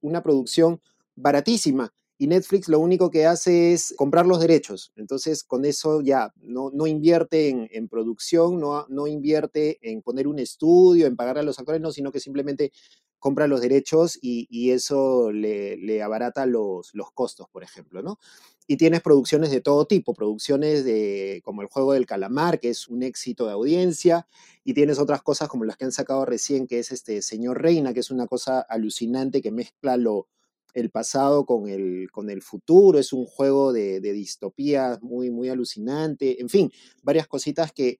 una 0.01 0.21
producción 0.21 0.79
baratísima. 1.15 1.93
Y 2.19 2.27
Netflix 2.27 2.69
lo 2.69 2.79
único 2.79 3.09
que 3.09 3.25
hace 3.25 3.73
es 3.73 3.93
comprar 3.97 4.27
los 4.27 4.39
derechos. 4.39 4.93
Entonces, 4.95 5.43
con 5.43 5.65
eso 5.65 6.01
ya 6.01 6.31
no, 6.41 6.69
no 6.71 6.85
invierte 6.85 7.49
en, 7.49 7.87
producción, 7.89 8.59
no, 8.59 8.85
no, 8.87 9.07
invierte 9.07 9.79
en 9.81 10.01
poner 10.03 10.27
un 10.27 10.39
estudio, 10.39 11.07
en 11.07 11.15
pagar 11.15 11.39
a 11.39 11.43
los 11.43 11.57
actores, 11.57 11.81
no, 11.81 11.91
sino 11.91 12.11
que 12.11 12.19
simplemente 12.19 12.71
compra 13.17 13.47
los 13.47 13.61
derechos 13.61 14.19
y, 14.21 14.71
eso 14.71 15.31
le, 15.31 15.77
le, 15.77 16.03
abarata 16.03 16.45
los, 16.45 16.93
los 16.93 17.11
costos, 17.11 17.47
por 17.49 17.63
ejemplo, 17.63 18.03
¿no? 18.03 18.19
Y 18.67 18.77
tienes 18.77 19.01
producciones 19.01 19.51
de 19.51 19.61
todo 19.61 19.85
tipo, 19.85 20.13
producciones 20.13 20.85
de, 20.85 21.41
como 21.43 21.61
el 21.61 21.67
juego 21.67 21.93
del 21.93 22.05
calamar, 22.05 22.59
que 22.59 22.69
es 22.69 22.87
un 22.87 23.03
éxito 23.03 23.45
de 23.45 23.53
audiencia, 23.53 24.27
y 24.63 24.73
tienes 24.73 24.99
otras 24.99 25.21
cosas 25.21 25.49
como 25.49 25.65
las 25.65 25.77
que 25.77 25.85
han 25.85 25.91
sacado 25.91 26.25
recién, 26.25 26.67
que 26.67 26.79
es 26.79 26.91
este 26.91 27.21
Señor 27.21 27.61
Reina, 27.61 27.93
que 27.93 27.99
es 27.99 28.11
una 28.11 28.27
cosa 28.27 28.61
alucinante 28.61 29.41
que 29.41 29.51
mezcla 29.51 29.97
lo, 29.97 30.27
el 30.73 30.89
pasado 30.89 31.45
con 31.45 31.67
el, 31.67 32.09
con 32.11 32.29
el 32.29 32.41
futuro, 32.41 32.99
es 32.99 33.13
un 33.13 33.25
juego 33.25 33.73
de, 33.73 33.99
de 33.99 34.13
distopía 34.13 34.97
muy, 35.01 35.29
muy 35.29 35.49
alucinante, 35.49 36.41
en 36.41 36.49
fin, 36.49 36.71
varias 37.03 37.27
cositas 37.27 37.71
que 37.71 37.99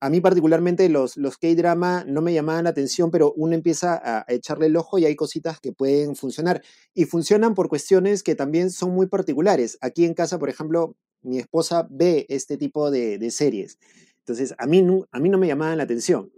a 0.00 0.10
mí 0.10 0.20
particularmente 0.20 0.88
los, 0.88 1.16
los 1.16 1.38
K-drama 1.38 2.04
no 2.06 2.20
me 2.20 2.34
llamaban 2.34 2.64
la 2.64 2.70
atención, 2.70 3.10
pero 3.10 3.32
uno 3.34 3.54
empieza 3.54 4.00
a, 4.02 4.24
echarle 4.28 4.66
el 4.66 4.76
ojo 4.76 4.98
y 4.98 5.06
hay 5.06 5.16
cositas 5.16 5.58
que 5.58 5.72
pueden 5.72 6.16
funcionar. 6.16 6.62
Y 6.94 7.06
funcionan 7.06 7.54
por 7.54 7.68
cuestiones 7.68 8.22
que 8.22 8.34
también 8.34 8.70
son 8.70 8.90
muy 8.90 9.06
particulares. 9.06 9.78
Aquí 9.80 10.04
en 10.04 10.14
casa, 10.14 10.38
por 10.38 10.50
ejemplo, 10.50 10.96
mi 11.22 11.38
esposa 11.38 11.86
ve 11.90 12.26
este 12.28 12.58
tipo 12.58 12.90
de, 12.90 13.30
series. 13.30 13.78
Entonces, 14.18 14.54
a 14.58 14.66
mí, 14.66 14.82
no, 14.82 15.06
a 15.12 15.18
mí 15.18 15.28
no 15.28 15.38
me 15.38 15.46
llamaban 15.46 15.78
la 15.78 15.84
atención. 15.84 16.30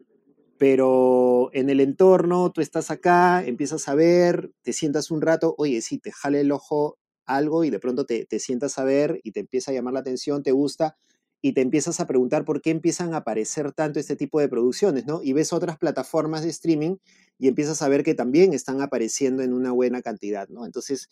Pero 0.57 1.51
en 1.53 1.71
el 1.71 1.81
entorno, 1.81 2.51
tú 2.53 2.61
estás 2.61 2.91
acá, 2.91 3.45
empiezas 3.45 3.89
a 3.89 3.95
ver, 3.95 4.53
te 4.63 4.73
sientas 4.73 5.11
un 5.11 5.21
rato, 5.21 5.55
oye, 5.59 5.81
sí, 5.83 5.99
te 5.99 6.11
jale 6.13 6.41
el 6.41 6.53
ojo 6.53 6.99
algo 7.27 7.63
y 7.65 7.71
de 7.71 7.79
pronto 7.79 8.07
te, 8.07 8.25
te 8.25 8.39
sientas 8.39 8.79
a 8.79 8.85
ver 8.85 9.21
y 9.23 9.33
te 9.33 9.41
empieza 9.41 9.71
a 9.71 9.75
llamar 9.75 9.95
la 9.95 10.01
atención, 10.01 10.43
te 10.43 10.53
gusta 10.53 10.97
y 11.41 11.53
te 11.53 11.61
empiezas 11.61 12.01
a 12.01 12.07
preguntar 12.07 12.45
por 12.45 12.61
qué 12.61 12.71
empiezan 12.71 13.15
a 13.15 13.19
aparecer 13.19 13.73
tanto 13.73 14.01
este 14.01 14.17
tipo 14.17 14.41
de 14.41 14.49
producciones, 14.49 15.07
¿no? 15.07 15.23
Y 15.23 15.33
ves 15.33 15.53
otras 15.53 15.79
plataformas 15.79 16.43
de 16.43 16.51
streaming 16.51 16.97
y 17.39 17.49
empiezas 17.49 17.81
a 17.83 17.89
ver 17.89 18.03
que 18.03 18.15
también 18.15 18.53
están 18.53 18.81
apareciendo 18.81 19.43
en 19.43 19.53
una 19.53 19.71
buena 19.73 20.03
cantidad, 20.03 20.49
¿no? 20.49 20.67
Entonces 20.67 21.09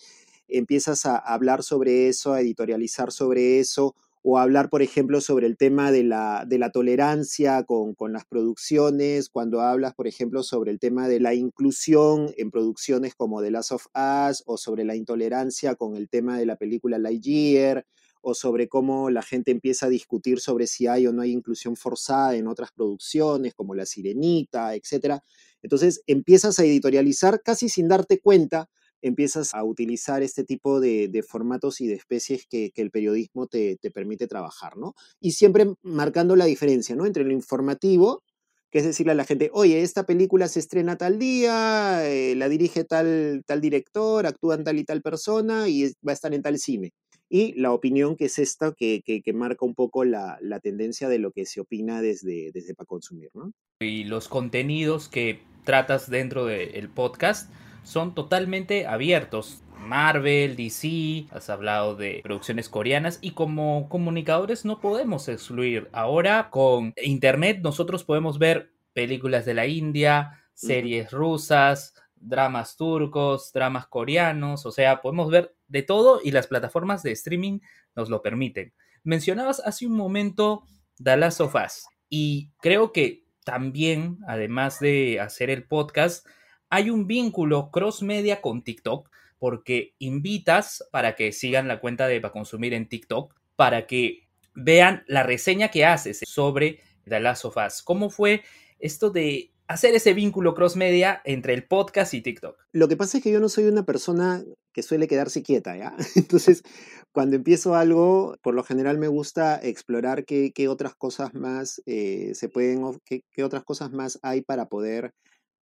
empiezas 0.49 1.06
a 1.06 1.16
hablar 1.16 1.62
sobre 1.62 2.09
eso, 2.09 2.33
a 2.33 2.40
editorializar 2.40 3.12
sobre 3.12 3.61
eso, 3.61 3.95
o 4.28 4.38
a 4.38 4.42
hablar, 4.42 4.71
por 4.71 4.83
ejemplo, 4.83 5.21
sobre 5.21 5.47
el 5.47 5.56
tema 5.56 5.92
de 5.92 6.02
la, 6.02 6.45
de 6.49 6.59
la 6.59 6.71
tolerancia 6.71 7.62
con, 7.62 7.95
con, 7.95 8.12
las 8.12 8.25
producciones, 8.25 9.28
cuando 9.28 9.61
hablas, 9.61 9.95
por 9.95 10.09
ejemplo, 10.09 10.42
sobre 10.42 10.73
el 10.73 10.80
tema 10.80 11.06
de 11.06 11.21
la 11.21 11.35
inclusión 11.35 12.35
en 12.37 12.50
producciones 12.50 13.14
como 13.14 13.40
The 13.40 13.52
Last 13.52 13.71
of 13.71 13.87
Us, 13.95 14.42
o 14.47 14.56
sobre 14.56 14.83
la 14.83 14.97
intolerancia 14.97 15.76
con 15.76 15.95
el 15.95 16.09
tema 16.09 16.37
de 16.38 16.47
la 16.47 16.56
película 16.56 16.99
Lightyear, 16.99 17.87
o 18.28 18.35
sobre 18.35 18.66
cómo 18.66 19.09
la 19.09 19.23
gente 19.23 19.52
empieza 19.52 19.87
a 19.87 19.88
discutir 19.88 20.40
sobre 20.40 20.66
si 20.66 20.88
hay 20.88 21.06
o 21.06 21.12
no 21.12 21.23
hay 21.23 21.30
inclusión 21.30 21.76
forzada 21.76 22.35
en 22.35 22.49
otras 22.49 22.73
producciones, 22.73 23.54
como 23.54 23.76
La 23.76 23.87
Sirenita, 23.87 24.75
etc. 24.75 25.21
Entonces 25.62 26.02
empiezas 26.09 26.59
a 26.59 26.64
editorializar 26.64 27.40
casi 27.40 27.68
sin 27.68 27.87
darte 27.87 28.18
cuenta, 28.18 28.68
empiezas 29.00 29.54
a 29.54 29.62
utilizar 29.62 30.25
este 30.25 30.42
tipo 30.42 30.80
de, 30.80 31.25
formatos 31.25 31.80
y 31.80 31.87
de 31.87 31.95
especies 31.95 32.47
que, 32.49 32.73
el 32.75 32.90
periodismo 32.90 33.47
te, 33.47 33.78
permite 33.95 34.26
trabajar, 34.26 34.76
¿no? 34.76 34.95
Y 35.21 35.30
siempre 35.30 35.75
marcando 35.83 36.35
la 36.35 36.47
diferencia, 36.47 36.97
¿no? 36.97 37.06
Entre 37.06 37.23
lo 37.23 37.30
informativo, 37.33 38.25
que 38.73 38.78
es 38.80 38.85
decirle 38.85 39.12
a 39.12 39.14
la 39.14 39.25
gente, 39.25 39.50
oye, 39.52 39.83
esta 39.83 40.04
película 40.04 40.49
se 40.49 40.59
estrena 40.59 40.99
tal 40.99 41.21
día, 41.21 42.04
eh, 42.11 42.35
la 42.35 42.49
dirige 42.49 42.83
tal, 42.83 43.45
tal 43.47 43.61
director, 43.61 44.26
actúan 44.26 44.64
tal 44.64 44.78
y 44.80 44.85
tal 44.85 45.00
persona 45.00 45.68
y 45.68 45.92
va 46.04 46.11
a 46.11 46.12
estar 46.12 46.35
en 46.35 46.42
tal 46.42 46.59
cine 46.59 46.92
y 47.28 47.54
la 47.61 47.73
opinión 47.73 48.16
que 48.16 48.26
es 48.26 48.38
esta 48.38 48.73
que, 48.73 49.02
que, 49.02 49.33
marca 49.33 49.64
un 49.64 49.75
poco 49.75 50.04
la, 50.04 50.38
la, 50.40 50.61
tendencia 50.61 51.09
de 51.09 51.18
lo 51.18 51.33
que 51.33 51.45
se 51.47 51.61
opina 51.61 52.00
desde, 52.00 52.52
desde 52.52 52.75
para 52.75 52.87
consumir, 52.87 53.30
¿no? 53.35 53.52
Y 53.80 54.04
los 54.04 54.28
contenidos 54.28 55.09
que 55.09 55.42
tratas 55.64 56.09
dentro 56.09 56.47
del 56.47 56.88
podcast 56.88 57.50
son 57.83 58.14
totalmente 58.14 58.87
abiertos. 58.87 59.62
Marvel, 59.78 60.56
DC, 60.56 61.26
has 61.30 61.50
hablado 61.50 61.95
de 61.97 62.21
producciones 62.23 62.68
coreanas 62.68 63.18
y 63.21 63.33
como 63.33 63.88
comunicadores 63.88 64.64
no 64.64 64.80
podemos 64.80 65.28
excluir. 65.28 65.88
Ahora 65.92 66.50
con 66.50 66.92
Internet 67.02 67.61
nosotros 67.62 68.04
podemos 68.04 68.38
ver 68.38 68.73
películas 68.92 69.45
de 69.45 69.54
la 69.54 69.66
India, 69.66 70.42
series 70.54 71.11
rusas, 71.11 71.95
dramas 72.14 72.76
turcos, 72.76 73.52
dramas 73.52 73.87
coreanos, 73.87 74.66
o 74.66 74.73
sea, 74.73 75.02
podemos 75.02 75.30
ver 75.30 75.55
de 75.68 75.82
todo 75.82 76.20
y 76.23 76.30
las 76.30 76.46
plataformas 76.46 77.02
de 77.02 77.12
streaming 77.12 77.61
nos 77.94 78.11
lo 78.11 78.23
permiten. 78.23 78.73
Mencionabas 79.02 79.61
hace 79.61 79.87
un 79.87 79.96
momento 79.96 80.64
Dallas 80.99 81.40
of 81.40 81.54
Us 81.54 81.87
y 82.08 82.50
creo 82.61 82.92
que 82.92 83.25
también, 83.44 84.18
además 84.26 84.80
de 84.80 85.20
hacer 85.20 85.50
el 85.50 85.64
podcast, 85.64 86.26
hay 86.68 86.90
un 86.90 87.06
vínculo 87.06 87.70
cross 87.70 88.02
media 88.02 88.40
con 88.40 88.62
TikTok 88.62 89.08
porque 89.38 89.94
invitas 89.99 90.85
para 90.90 91.14
que 91.14 91.32
sigan 91.32 91.68
la 91.68 91.80
cuenta 91.80 92.08
de 92.08 92.20
para 92.20 92.32
consumir 92.32 92.75
en 92.75 92.88
TikTok 92.88 93.35
para 93.54 93.87
que 93.87 94.28
vean 94.54 95.04
la 95.06 95.23
reseña 95.23 95.70
que 95.70 95.85
haces 95.85 96.20
sobre 96.26 96.80
The 97.04 97.20
Last 97.20 97.44
of 97.44 97.56
Us. 97.56 97.82
¿Cómo 97.82 98.11
fue 98.11 98.42
esto 98.78 99.11
de 99.11 99.52
hacer 99.68 99.94
ese 99.94 100.14
vínculo 100.14 100.54
cross 100.54 100.76
media 100.76 101.20
entre 101.25 101.54
el 101.54 101.64
podcast 101.64 102.14
y 102.14 102.23
TikTok? 102.23 102.58
Lo 102.73 102.88
que 102.88 102.96
pasa 102.96 103.18
es 103.18 103.25
que 103.25 103.30
yo 103.32 103.40
no 103.40 103.49
soy 103.49 103.64
una 103.64 103.85
persona 103.85 104.44
que 104.76 104.83
suele 104.83 105.09
quedarse 105.09 105.42
quieta, 105.42 105.75
¿ya? 105.75 105.97
Entonces, 106.16 106.62
cuando 107.11 107.35
empiezo 107.35 107.76
algo, 107.76 108.37
por 108.42 108.54
lo 108.54 108.62
general 108.62 108.99
me 108.99 109.09
gusta 109.09 109.59
explorar 109.59 110.26
qué, 110.26 110.52
otras 110.68 110.95
cosas 110.95 111.33
más 111.33 111.80
eh, 111.87 112.33
se 112.35 112.50
pueden, 112.50 112.83
qué, 113.06 113.23
qué, 113.33 113.42
otras 113.42 113.64
cosas 113.64 113.90
más 113.90 114.18
hay 114.21 114.42
para 114.42 114.66
poder 114.66 115.12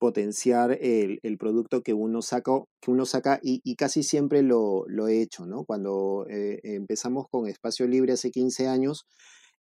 potenciar 0.01 0.77
el, 0.81 1.21
producto 1.39 1.83
que 1.85 1.95
uno 1.95 2.23
saca, 2.23 2.65
que 2.83 2.91
uno 2.91 3.07
saca 3.07 3.39
y, 3.41 3.77
casi 3.77 4.03
siempre 4.03 4.43
lo, 4.43 4.85
he 5.07 5.23
hecho, 5.23 5.47
¿no? 5.47 5.65
Cuando 5.65 6.27
eh, 6.29 6.59
empezamos 6.65 7.27
con 7.31 7.47
Espacio 7.47 7.87
Libre 7.87 8.15
hace 8.15 8.33
15 8.33 8.67
años, 8.67 9.07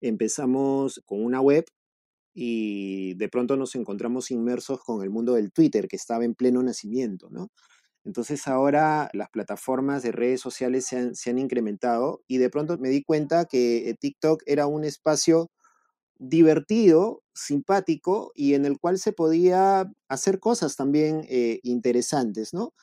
empezamos 0.02 1.00
con 1.06 1.24
una 1.24 1.42
web 1.42 1.66
y 2.34 3.14
de 3.18 3.30
pronto 3.30 3.56
nos 3.56 3.76
encontramos 3.76 4.32
inmersos 4.32 4.80
con 4.84 5.04
el 5.04 5.12
mundo 5.12 5.36
del 5.36 5.52
Twitter, 5.52 5.88
que 5.88 5.98
estaba 5.98 6.26
en 6.26 6.34
pleno 6.34 6.64
nacimiento, 6.64 7.30
¿no? 7.30 7.50
Entonces 8.06 8.48
ahora 8.48 9.10
las 9.14 9.30
plataformas 9.30 10.04
de 10.04 10.12
redes 10.12 10.42
sociales 10.42 10.86
se 10.86 11.30
han, 11.30 11.38
incrementado 11.38 12.22
y 12.28 12.38
de 12.38 12.50
pronto 12.50 12.78
me 12.78 12.90
di 12.90 13.04
cuenta 13.04 13.46
que 13.46 13.90
eh, 13.90 13.96
TikTok 13.96 14.44
era 14.46 14.68
un 14.68 14.84
espacio 14.84 15.50
divertido, 16.18 17.24
simpático 17.34 18.32
y 18.36 18.54
en 18.56 18.66
el 18.66 18.80
cual 18.80 19.00
se 19.00 19.14
podía 19.14 19.92
hacer 20.10 20.40
cosas 20.40 20.76
también 20.76 21.26
eh, 21.30 21.60
interesantes, 21.64 22.54
¿no? 22.54 22.74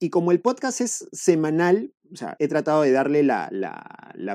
Y 0.00 0.10
como 0.10 0.32
el 0.32 0.40
podcast 0.40 0.80
es 0.80 1.08
semanal, 1.12 1.94
o 2.12 2.16
sea, 2.16 2.36
he 2.40 2.48
tratado 2.48 2.82
de 2.82 2.90
darle 2.90 3.22
la, 3.22 3.48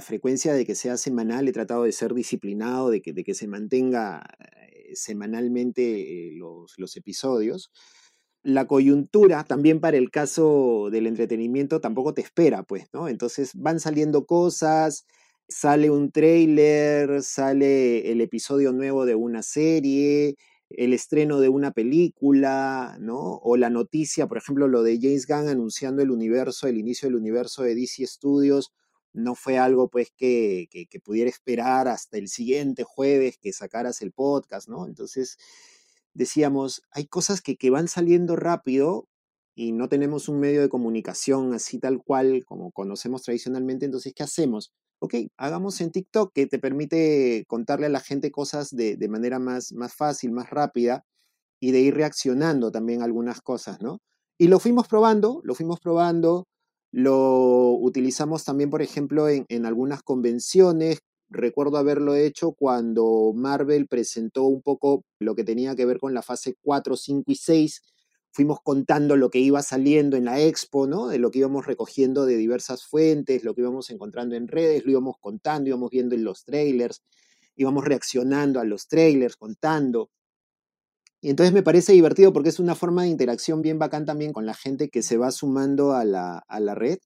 frecuencia 0.02 0.54
de 0.54 0.66
que 0.66 0.76
sea 0.76 0.96
semanal, 0.96 1.48
he 1.48 1.52
tratado 1.52 1.84
de 1.84 1.92
ser 1.92 2.14
disciplinado, 2.14 2.90
de 2.90 3.02
que, 3.02 3.34
se 3.34 3.48
mantenga 3.48 4.24
eh, 4.40 4.96
semanalmente 4.96 6.32
los 6.78 6.96
episodios. 6.96 7.72
La 8.48 8.66
coyuntura, 8.66 9.44
también 9.44 9.82
para 9.82 9.98
el 9.98 10.10
caso 10.10 10.88
del 10.90 11.06
entretenimiento, 11.06 11.82
tampoco 11.82 12.14
te 12.14 12.22
espera, 12.22 12.64
pues, 12.64 12.86
¿no? 12.94 13.10
Entonces 13.10 13.52
van 13.56 13.82
saliendo 13.82 14.26
cosas, 14.26 15.06
sale 15.50 15.90
un 15.90 16.14
trailer, 16.14 17.24
sale 17.24 18.10
el 18.10 18.22
episodio 18.22 18.72
nuevo 18.72 19.06
de 19.06 19.16
una 19.16 19.44
serie, 19.44 20.38
el 20.70 20.94
estreno 20.94 21.42
de 21.42 21.50
una 21.50 21.72
película, 21.72 22.96
¿no? 23.02 23.20
O 23.20 23.58
la 23.58 23.70
noticia, 23.70 24.28
por 24.28 24.38
ejemplo, 24.38 24.70
lo 24.70 24.82
de 24.82 24.98
James 25.02 25.28
Gunn 25.28 25.50
anunciando 25.50 26.02
el 26.02 26.10
universo, 26.10 26.68
el 26.68 26.78
inicio 26.78 27.10
del 27.10 27.18
universo 27.18 27.64
de 27.64 27.76
DC 27.76 28.08
Studios, 28.08 28.72
no 29.12 29.36
fue 29.36 29.58
algo 29.58 29.90
pues 29.90 30.14
que, 30.16 30.70
que, 30.72 31.00
pudiera 31.02 31.30
esperar 31.30 31.90
hasta 31.90 32.18
el 32.18 32.30
siguiente 32.30 32.86
jueves 32.86 33.38
que 33.38 33.52
sacaras 33.52 34.02
el 34.02 34.14
podcast, 34.14 34.70
¿no? 34.70 34.88
Entonces 34.88 35.38
decíamos, 36.18 36.82
hay 36.92 37.08
cosas 37.08 37.42
que, 37.42 37.58
que 37.58 37.70
van 37.70 37.88
saliendo 37.88 38.36
rápido 38.36 39.08
y 39.56 39.72
no 39.72 39.90
tenemos 39.90 40.30
un 40.30 40.40
medio 40.40 40.62
de 40.62 40.70
comunicación 40.70 41.54
así 41.54 41.80
tal 41.80 42.02
cual 42.04 42.44
como 42.46 42.72
conocemos 42.72 43.24
tradicionalmente, 43.24 43.86
entonces, 43.86 44.14
¿qué 44.16 44.24
hacemos? 44.24 44.72
ok, 45.00 45.16
hagamos 45.38 45.80
en 45.82 45.92
TikTok 45.92 46.32
que 46.34 46.48
te 46.48 46.60
permite 46.60 47.46
contarle 47.48 47.86
a 47.88 47.90
la 47.90 48.00
gente 48.00 48.32
cosas 48.32 48.70
de, 48.72 48.98
manera 49.10 49.40
más, 49.40 49.74
más 49.74 49.94
fácil, 49.94 50.32
más 50.32 50.50
rápida 50.50 51.04
y 51.60 51.72
de 51.72 51.82
ir 51.82 51.96
reaccionando 51.96 52.72
también 52.72 53.02
a 53.02 53.06
algunas 53.06 53.42
cosas, 53.42 53.82
¿no? 53.82 54.00
Y 54.40 54.48
lo 54.48 54.60
fuimos 54.60 54.88
probando, 54.88 55.42
lo 55.44 55.56
fuimos 55.56 55.80
probando, 55.80 56.46
lo 56.92 57.72
utilizamos 57.74 58.44
también, 58.44 58.70
por 58.70 58.82
ejemplo, 58.82 59.30
en, 59.30 59.46
en 59.50 59.66
algunas 59.66 60.04
convenciones. 60.04 61.00
Recuerdo 61.30 61.78
haberlo 61.78 62.16
hecho 62.16 62.54
cuando 62.54 63.34
Marvel 63.36 63.88
presentó 63.88 64.44
un 64.44 64.62
poco 64.62 65.04
lo 65.20 65.36
que 65.36 65.44
tenía 65.44 65.76
que 65.76 65.86
ver 65.86 66.00
con 66.00 66.14
la 66.14 66.22
fase 66.22 66.56
4, 66.62 66.96
5 66.96 67.32
y 67.32 67.36
6 67.36 67.82
fuimos 68.38 68.62
contando 68.62 69.16
lo 69.16 69.32
que 69.32 69.40
iba 69.40 69.64
saliendo 69.64 70.16
en 70.16 70.26
la 70.26 70.40
expo, 70.40 70.86
¿no? 70.86 71.08
De 71.08 71.18
lo 71.18 71.32
que 71.32 71.40
íbamos 71.40 71.66
recogiendo 71.66 72.28
de 72.28 72.38
diversas 72.38 72.86
fuentes, 72.86 73.44
lo 73.44 73.56
que 73.56 73.62
íbamos 73.62 73.90
encontrando 73.90 74.36
en 74.36 74.48
redes, 74.48 74.86
lo 74.86 74.92
íbamos 74.92 75.16
contando, 75.20 75.70
íbamos 75.70 75.90
viendo 75.90 76.14
en 76.14 76.24
los 76.24 76.46
trailers, 76.46 77.02
íbamos 77.56 77.84
reaccionando 77.84 78.60
a 78.60 78.64
los 78.64 78.88
trailers, 78.88 79.38
contando. 79.38 80.12
Y 81.20 81.32
entonces 81.32 81.52
me 81.52 81.64
parece 81.64 81.94
divertido 81.94 82.32
porque 82.32 82.50
es 82.50 82.60
una 82.60 82.76
forma 82.76 83.02
de 83.02 83.10
interacción 83.10 83.64
bien 83.64 83.80
bacán 83.80 84.06
también 84.06 84.34
con 84.34 84.46
la 84.46 84.54
gente 84.54 84.90
que 84.90 85.02
se 85.02 85.18
va 85.18 85.32
sumando 85.32 85.94
a 85.94 86.06
la, 86.06 86.38
a 86.38 86.60
la 86.60 86.76
red 86.76 87.00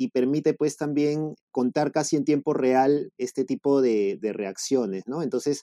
y 0.00 0.08
permite 0.08 0.54
pues 0.54 0.78
también 0.78 1.34
contar 1.50 1.92
casi 1.92 2.16
en 2.16 2.24
tiempo 2.24 2.54
real 2.54 3.12
este 3.18 3.44
tipo 3.44 3.82
de, 3.82 4.18
reacciones, 4.22 5.04
¿no? 5.06 5.22
Entonces 5.22 5.62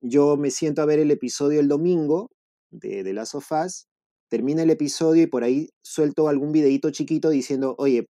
yo 0.00 0.38
me 0.38 0.50
siento 0.50 0.80
a 0.80 0.86
ver 0.86 0.98
el 0.98 1.10
episodio 1.10 1.60
el 1.60 1.68
domingo 1.68 2.30
de, 2.70 3.04
de 3.04 3.12
Last 3.12 3.34
of 3.34 3.52
Us 3.52 3.86
termina 4.30 4.62
el 4.62 4.70
episodio 4.70 5.24
y 5.24 5.26
por 5.26 5.44
ahí 5.44 5.68
suelto 5.82 6.28
algún 6.28 6.52
videito 6.52 6.90
chiquito 6.90 7.28
diciendo, 7.28 7.74
oye, 7.76 8.06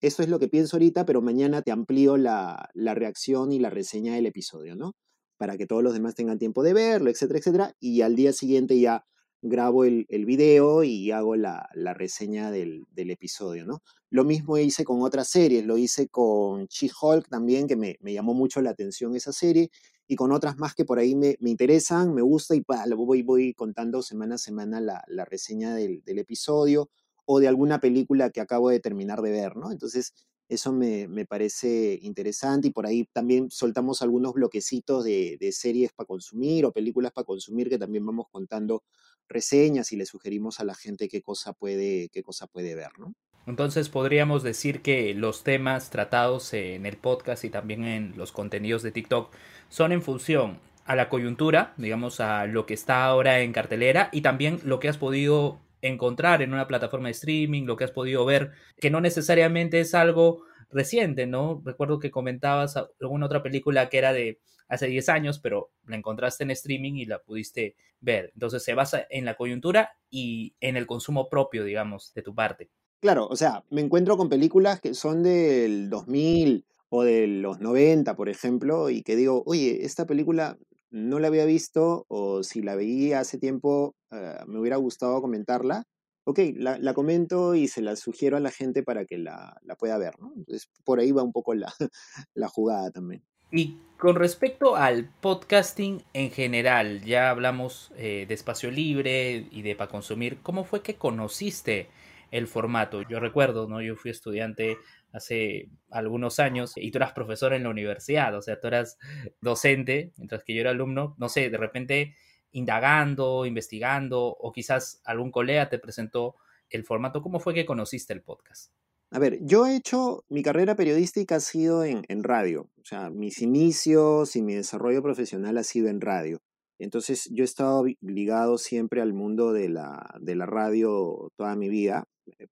esto 0.00 0.22
es 0.22 0.30
lo 0.30 0.38
que 0.38 0.48
pienso 0.48 0.76
ahorita, 0.76 1.04
pero 1.04 1.20
mañana 1.20 1.60
te 1.60 1.70
amplío 1.70 2.16
la, 2.16 2.70
reacción 2.74 3.52
y 3.52 3.58
la 3.58 3.68
reseña 3.68 4.14
del 4.14 4.24
episodio, 4.24 4.74
¿no? 4.74 4.92
para 5.36 5.58
que 5.58 5.66
todos 5.66 5.82
los 5.82 5.92
demás 5.92 6.14
tengan 6.14 6.38
tiempo 6.38 6.62
de 6.62 6.72
verlo, 6.72 7.10
etcétera, 7.10 7.38
etcétera. 7.38 7.74
Y 7.78 8.00
al 8.00 8.16
día 8.16 8.32
siguiente 8.32 8.80
ya 8.80 9.04
grabo 9.42 9.84
el, 9.84 10.06
el 10.08 10.26
video 10.26 10.84
y 10.84 11.10
hago 11.10 11.36
la, 11.36 11.68
la 11.74 11.94
reseña 11.94 12.50
del, 12.50 12.86
del, 12.92 13.10
episodio, 13.10 13.64
¿no? 13.64 13.82
Lo 14.10 14.24
mismo 14.24 14.58
hice 14.58 14.84
con 14.84 15.02
otras 15.02 15.28
series, 15.28 15.64
lo 15.64 15.78
hice 15.78 16.08
con 16.08 16.66
She-Hulk 16.66 17.28
también, 17.28 17.66
que 17.66 17.76
me, 17.76 17.96
me, 18.00 18.12
llamó 18.12 18.34
mucho 18.34 18.60
la 18.60 18.70
atención 18.70 19.14
esa 19.16 19.32
serie, 19.32 19.70
y 20.06 20.16
con 20.16 20.32
otras 20.32 20.58
más 20.58 20.74
que 20.74 20.84
por 20.84 20.98
ahí 20.98 21.14
me, 21.14 21.36
me 21.40 21.50
interesan, 21.50 22.14
me 22.14 22.22
gusta, 22.22 22.54
y 22.54 22.62
bah, 22.66 22.84
voy, 22.96 23.22
voy 23.22 23.54
contando 23.54 24.02
semana 24.02 24.34
a 24.34 24.38
semana 24.38 24.80
la, 24.80 25.04
la 25.08 25.24
reseña 25.24 25.74
del, 25.74 26.02
del, 26.04 26.18
episodio 26.18 26.90
o 27.24 27.40
de 27.40 27.48
alguna 27.48 27.80
película 27.80 28.30
que 28.30 28.40
acabo 28.40 28.70
de 28.70 28.80
terminar 28.80 29.22
de 29.22 29.30
ver, 29.30 29.56
¿no? 29.56 29.70
Entonces, 29.72 30.12
eso 30.48 30.72
me, 30.72 31.06
me 31.06 31.26
parece 31.26 31.98
interesante 32.02 32.68
y 32.68 32.70
por 32.72 32.84
ahí 32.84 33.08
también 33.12 33.50
soltamos 33.52 34.02
algunos 34.02 34.34
bloquecitos 34.34 35.04
de, 35.04 35.36
de 35.38 35.52
series 35.52 35.92
para 35.92 36.08
consumir 36.08 36.66
o 36.66 36.72
películas 36.72 37.12
para 37.12 37.24
consumir 37.24 37.68
que 37.68 37.78
también 37.78 38.04
vamos 38.04 38.26
contando 38.32 38.82
reseñas 39.30 39.92
y 39.92 39.96
le 39.96 40.04
sugerimos 40.04 40.60
a 40.60 40.64
la 40.64 40.74
gente 40.74 41.08
qué 41.08 41.22
cosa 41.22 41.54
puede, 41.54 42.10
qué 42.12 42.22
cosa 42.22 42.46
puede 42.46 42.74
ver, 42.74 42.90
¿no? 42.98 43.14
Entonces 43.46 43.88
podríamos 43.88 44.42
decir 44.42 44.82
que 44.82 45.14
los 45.14 45.44
temas 45.44 45.90
tratados 45.90 46.52
en 46.52 46.84
el 46.84 46.98
podcast 46.98 47.44
y 47.44 47.50
también 47.50 47.84
en 47.84 48.16
los 48.16 48.32
contenidos 48.32 48.82
de 48.82 48.92
TikTok 48.92 49.32
son 49.68 49.92
en 49.92 50.02
función 50.02 50.60
a 50.84 50.94
la 50.94 51.08
coyuntura, 51.08 51.72
digamos, 51.76 52.20
a 52.20 52.46
lo 52.46 52.66
que 52.66 52.74
está 52.74 53.04
ahora 53.04 53.40
en 53.40 53.52
cartelera 53.52 54.10
y 54.12 54.20
también 54.20 54.60
lo 54.64 54.78
que 54.78 54.88
has 54.88 54.98
podido 54.98 55.60
encontrar 55.82 56.42
en 56.42 56.52
una 56.52 56.66
plataforma 56.66 57.08
de 57.08 57.12
streaming, 57.12 57.64
lo 57.64 57.76
que 57.76 57.84
has 57.84 57.92
podido 57.92 58.24
ver, 58.24 58.52
que 58.78 58.90
no 58.90 59.00
necesariamente 59.00 59.80
es 59.80 59.94
algo 59.94 60.42
reciente, 60.70 61.26
¿no? 61.26 61.62
Recuerdo 61.64 61.98
que 61.98 62.10
comentabas 62.10 62.76
alguna 63.00 63.26
otra 63.26 63.42
película 63.42 63.88
que 63.88 63.98
era 63.98 64.12
de 64.12 64.38
hace 64.70 64.86
10 64.86 65.08
años, 65.10 65.40
pero 65.40 65.70
la 65.86 65.96
encontraste 65.96 66.44
en 66.44 66.52
streaming 66.52 66.94
y 66.94 67.04
la 67.04 67.18
pudiste 67.18 67.76
ver. 68.00 68.30
Entonces 68.34 68.62
se 68.62 68.74
basa 68.74 69.04
en 69.10 69.24
la 69.24 69.36
coyuntura 69.36 69.90
y 70.08 70.54
en 70.60 70.76
el 70.76 70.86
consumo 70.86 71.28
propio, 71.28 71.64
digamos, 71.64 72.14
de 72.14 72.22
tu 72.22 72.34
parte. 72.34 72.70
Claro, 73.00 73.26
o 73.26 73.36
sea, 73.36 73.64
me 73.70 73.80
encuentro 73.80 74.16
con 74.16 74.28
películas 74.28 74.80
que 74.80 74.94
son 74.94 75.22
del 75.22 75.90
2000 75.90 76.64
o 76.88 77.02
de 77.02 77.26
los 77.26 77.60
90, 77.60 78.14
por 78.14 78.28
ejemplo, 78.28 78.90
y 78.90 79.02
que 79.02 79.16
digo, 79.16 79.42
oye, 79.46 79.84
esta 79.84 80.06
película 80.06 80.58
no 80.90 81.18
la 81.18 81.28
había 81.28 81.44
visto 81.44 82.04
o 82.08 82.42
si 82.42 82.62
la 82.62 82.74
veía 82.74 83.20
hace 83.20 83.38
tiempo 83.38 83.94
uh, 84.10 84.46
me 84.46 84.58
hubiera 84.60 84.76
gustado 84.76 85.20
comentarla. 85.20 85.84
Ok, 86.24 86.40
la, 86.56 86.78
la, 86.78 86.94
comento 86.94 87.54
y 87.54 87.66
se 87.68 87.80
la 87.80 87.96
sugiero 87.96 88.36
a 88.36 88.40
la 88.40 88.50
gente 88.50 88.82
para 88.82 89.04
que 89.06 89.18
la, 89.18 89.56
la 89.62 89.76
pueda 89.76 89.96
ver, 89.98 90.20
¿no? 90.20 90.32
Entonces, 90.36 90.68
por 90.84 91.00
ahí 91.00 91.12
va 91.12 91.22
un 91.22 91.32
poco 91.32 91.54
la, 91.54 91.72
la 92.34 92.48
jugada 92.48 92.90
también. 92.90 93.24
Y 93.52 93.78
con 93.98 94.16
respecto 94.16 94.76
al 94.76 95.10
podcasting 95.20 96.02
en 96.14 96.30
general, 96.30 97.02
ya 97.02 97.30
hablamos 97.30 97.92
eh, 97.96 98.24
de 98.26 98.34
espacio 98.34 98.70
libre 98.70 99.46
y 99.50 99.62
de 99.62 99.74
para 99.74 99.90
consumir. 99.90 100.38
¿Cómo 100.42 100.64
fue 100.64 100.82
que 100.82 100.94
conociste 100.94 101.88
el 102.30 102.46
formato? 102.46 103.02
Yo 103.02 103.18
recuerdo, 103.18 103.68
¿no? 103.68 103.82
Yo 103.82 103.96
fui 103.96 104.10
estudiante 104.12 104.78
hace 105.12 105.68
algunos 105.90 106.38
años 106.38 106.74
y 106.76 106.90
tú 106.92 106.98
eras 106.98 107.12
profesor 107.12 107.52
en 107.52 107.64
la 107.64 107.70
universidad, 107.70 108.34
o 108.36 108.40
sea, 108.40 108.60
tú 108.60 108.68
eras 108.68 108.96
docente, 109.40 110.12
mientras 110.16 110.44
que 110.44 110.54
yo 110.54 110.60
era 110.60 110.70
alumno, 110.70 111.16
no 111.18 111.28
sé, 111.28 111.50
de 111.50 111.58
repente 111.58 112.14
indagando, 112.52 113.46
investigando, 113.46 114.24
o 114.24 114.52
quizás 114.52 115.02
algún 115.04 115.30
colega 115.32 115.68
te 115.68 115.78
presentó 115.78 116.36
el 116.68 116.84
formato. 116.84 117.22
¿Cómo 117.22 117.40
fue 117.40 117.54
que 117.54 117.66
conociste 117.66 118.12
el 118.12 118.22
podcast? 118.22 118.72
A 119.12 119.18
ver, 119.18 119.38
yo 119.42 119.66
he 119.66 119.74
hecho, 119.74 120.24
mi 120.28 120.42
carrera 120.42 120.76
periodística 120.76 121.36
ha 121.36 121.40
sido 121.40 121.82
en, 121.82 122.04
en, 122.08 122.22
radio, 122.22 122.68
o 122.80 122.84
sea, 122.84 123.10
mis 123.10 123.42
inicios 123.42 124.36
y 124.36 124.42
mi 124.42 124.54
desarrollo 124.54 125.02
profesional 125.02 125.58
ha 125.58 125.64
sido 125.64 125.88
en 125.88 126.00
radio. 126.00 126.38
Entonces, 126.78 127.28
yo 127.32 127.42
he 127.42 127.44
estado 127.44 127.84
ligado 128.00 128.56
siempre 128.56 129.00
al 129.02 129.12
mundo 129.12 129.52
de 129.52 129.68
la, 129.68 130.14
de 130.20 130.36
la 130.36 130.46
radio 130.46 131.30
toda 131.36 131.56
mi 131.56 131.68
vida. 131.68 132.04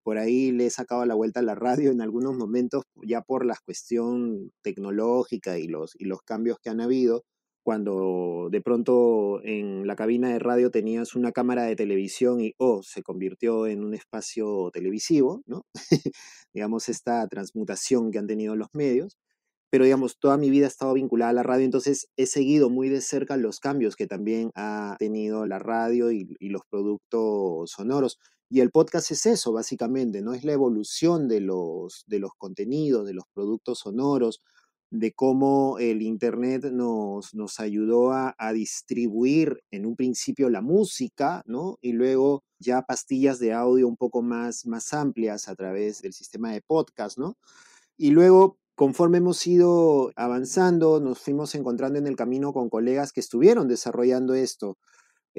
Por 0.03 0.19
ahí 0.19 0.50
le 0.50 0.67
he 0.67 0.71
sacado 0.71 1.07
la 1.07 1.15
vuelta 1.15 1.41
a 1.41 1.45
la 1.45 1.55
radio 1.55 1.93
en 1.93 2.00
algunos 2.00 2.37
momentos, 2.37 2.83
ya 3.07 3.23
por 3.23 3.47
la 3.47 3.57
cuestión 3.65 4.50
tecnológica 4.62 5.59
y 5.59 5.69
los, 5.69 5.95
y 5.97 6.07
los 6.07 6.23
cambios 6.23 6.59
que 6.61 6.71
han 6.71 6.81
habido 6.81 7.23
cuando 7.68 8.48
de 8.50 8.62
pronto 8.62 9.42
en 9.44 9.87
la 9.87 9.94
cabina 9.94 10.31
de 10.31 10.38
radio 10.38 10.70
tenías 10.70 11.14
una 11.14 11.33
cámara 11.33 11.64
de 11.64 11.76
televisión 11.76 12.40
y, 12.40 12.54
oh, 12.57 12.83
se 12.83 13.02
convirtió 13.02 13.66
en 13.66 13.85
un 13.85 13.92
espacio 13.92 14.70
televisivo, 14.72 15.42
¿no? 15.44 15.66
digamos, 16.54 16.88
esta 16.88 17.28
transmutación 17.28 18.11
que 18.11 18.18
han 18.20 18.26
tenido 18.26 18.57
los 18.57 18.68
medios. 18.72 19.18
Pero, 19.68 19.85
digamos, 19.85 20.18
toda 20.18 20.38
mi 20.38 20.48
vida 20.48 20.64
ha 20.64 20.68
estado 20.68 20.94
vinculada 20.94 21.28
a 21.28 21.35
la 21.35 21.42
radio, 21.42 21.66
entonces 21.66 22.09
he 22.16 22.24
seguido 22.24 22.70
muy 22.70 22.88
de 22.88 23.02
cerca 23.02 23.37
los 23.37 23.61
cambios 23.61 23.96
que 23.96 24.07
también 24.07 24.50
ha 24.54 24.96
tenido 24.98 25.44
la 25.44 25.59
radio 25.59 26.11
y, 26.11 26.26
y 26.40 26.48
los 26.48 26.62
productos 26.70 27.70
sonoros. 27.70 28.18
Y 28.48 28.61
el 28.61 28.70
podcast 28.70 29.11
es 29.11 29.26
eso, 29.26 29.52
básicamente, 29.52 30.22
¿no? 30.22 30.33
Es 30.33 30.42
la 30.42 30.54
evolución 30.54 31.28
de 31.28 31.42
los, 31.42 32.04
de 32.07 32.18
los 32.18 32.31
contenidos, 32.38 33.07
de 33.07 33.12
los 33.12 33.26
productos 33.35 33.81
sonoros, 33.81 34.40
de 34.90 35.12
cómo 35.12 35.79
el 35.79 36.03
Internet 36.03 36.64
nos, 36.72 37.35
nos 37.35 37.61
ayudó 37.61 38.12
a, 38.12 38.35
a, 38.38 38.53
distribuir 38.53 39.62
en 39.70 39.87
un 39.87 39.96
principio 39.96 40.48
la 40.48 40.62
música, 40.62 41.42
¿no? 41.46 41.79
Y 41.83 41.92
luego 41.92 42.44
ya 42.59 42.83
pastillas 42.83 43.38
de 43.38 43.53
audio 43.53 43.87
un 43.87 43.96
poco 43.96 44.22
más, 44.22 44.66
más 44.66 44.92
amplias 44.94 45.48
a 45.48 45.55
través 45.55 46.03
del 46.03 46.12
sistema 46.12 46.53
de 46.53 46.62
podcast, 46.62 47.18
¿no? 47.18 47.37
Y 47.96 48.11
luego, 48.11 48.59
conforme 48.74 49.18
hemos 49.18 49.46
ido 49.46 50.12
avanzando, 50.16 51.01
nos 51.01 51.18
fuimos 51.18 51.55
encontrando 51.55 51.98
en 51.98 52.07
el 52.07 52.16
camino 52.16 52.53
con 52.53 52.70
colegas 52.70 53.12
que 53.12 53.20
estuvieron 53.20 53.68
desarrollando 53.68 54.35
esto 54.35 54.79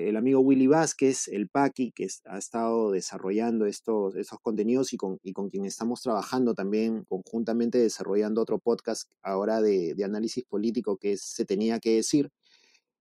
el 0.07 0.15
amigo 0.15 0.39
Willy 0.39 0.67
Vázquez, 0.67 1.27
el 1.27 1.49
Paqui, 1.49 1.91
que 1.91 2.07
ha 2.25 2.37
estado 2.37 2.91
desarrollando 2.91 3.65
estos, 3.65 4.15
estos 4.15 4.39
contenidos 4.39 4.93
y 4.93 4.97
con, 4.97 5.19
y 5.23 5.33
con 5.33 5.49
quien 5.49 5.65
estamos 5.65 6.01
trabajando 6.01 6.53
también 6.53 7.03
conjuntamente 7.05 7.77
desarrollando 7.77 8.41
otro 8.41 8.59
podcast 8.59 9.09
ahora 9.21 9.61
de, 9.61 9.95
de 9.95 10.03
análisis 10.03 10.45
político 10.45 10.97
que 10.97 11.17
se 11.17 11.45
tenía 11.45 11.79
que 11.79 11.95
decir. 11.95 12.31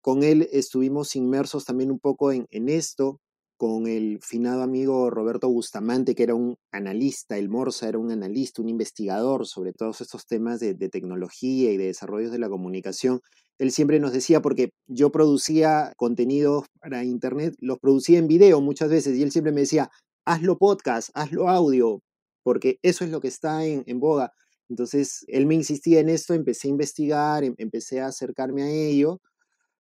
Con 0.00 0.22
él 0.22 0.48
estuvimos 0.52 1.14
inmersos 1.14 1.64
también 1.64 1.90
un 1.90 1.98
poco 2.00 2.32
en 2.32 2.68
esto, 2.68 3.20
con 3.58 3.86
el 3.86 4.20
finado 4.22 4.62
amigo 4.62 5.10
Roberto 5.10 5.50
Bustamante, 5.50 6.14
que 6.14 6.22
era 6.22 6.34
un 6.34 6.56
analista, 6.72 7.36
el 7.36 7.50
Morsa 7.50 7.88
era 7.88 7.98
un 7.98 8.10
analista, 8.10 8.62
un 8.62 8.68
investigador 8.68 9.46
sobre 9.46 9.72
todos 9.72 10.00
estos 10.00 10.26
temas 10.26 10.60
de, 10.60 10.74
tecnología 10.74 11.72
y 11.72 11.76
de 11.76 11.86
desarrollos 11.86 12.32
de 12.32 12.38
la 12.38 12.48
comunicación 12.48 13.20
él 13.58 13.72
siempre 13.72 13.98
nos 13.98 14.12
decía, 14.12 14.40
porque 14.40 14.70
yo 14.86 15.10
producía 15.10 15.92
contenidos 15.96 16.66
para 16.80 17.04
internet, 17.04 17.54
los 17.58 17.78
producía 17.80 18.18
en 18.18 18.28
video 18.28 18.60
muchas 18.60 18.88
veces, 18.88 19.16
y 19.16 19.22
él 19.22 19.32
siempre 19.32 19.52
me 19.52 19.62
decía, 19.62 19.90
hazlo 20.24 20.58
podcast, 20.58 21.10
hazlo 21.14 21.48
audio, 21.48 22.00
porque 22.44 22.78
eso 22.82 23.04
es 23.04 23.10
lo 23.10 23.20
que 23.20 23.28
está 23.28 23.64
en, 23.64 23.82
en 23.86 23.98
boga. 23.98 24.32
Entonces, 24.68 25.24
él 25.28 25.46
me 25.46 25.54
insistía 25.54 26.00
en 26.00 26.08
esto, 26.08 26.34
empecé 26.34 26.68
a 26.68 26.70
investigar, 26.70 27.44
em, 27.44 27.54
empecé 27.58 28.00
a 28.00 28.06
acercarme 28.06 28.62
a 28.62 28.70
ello, 28.70 29.20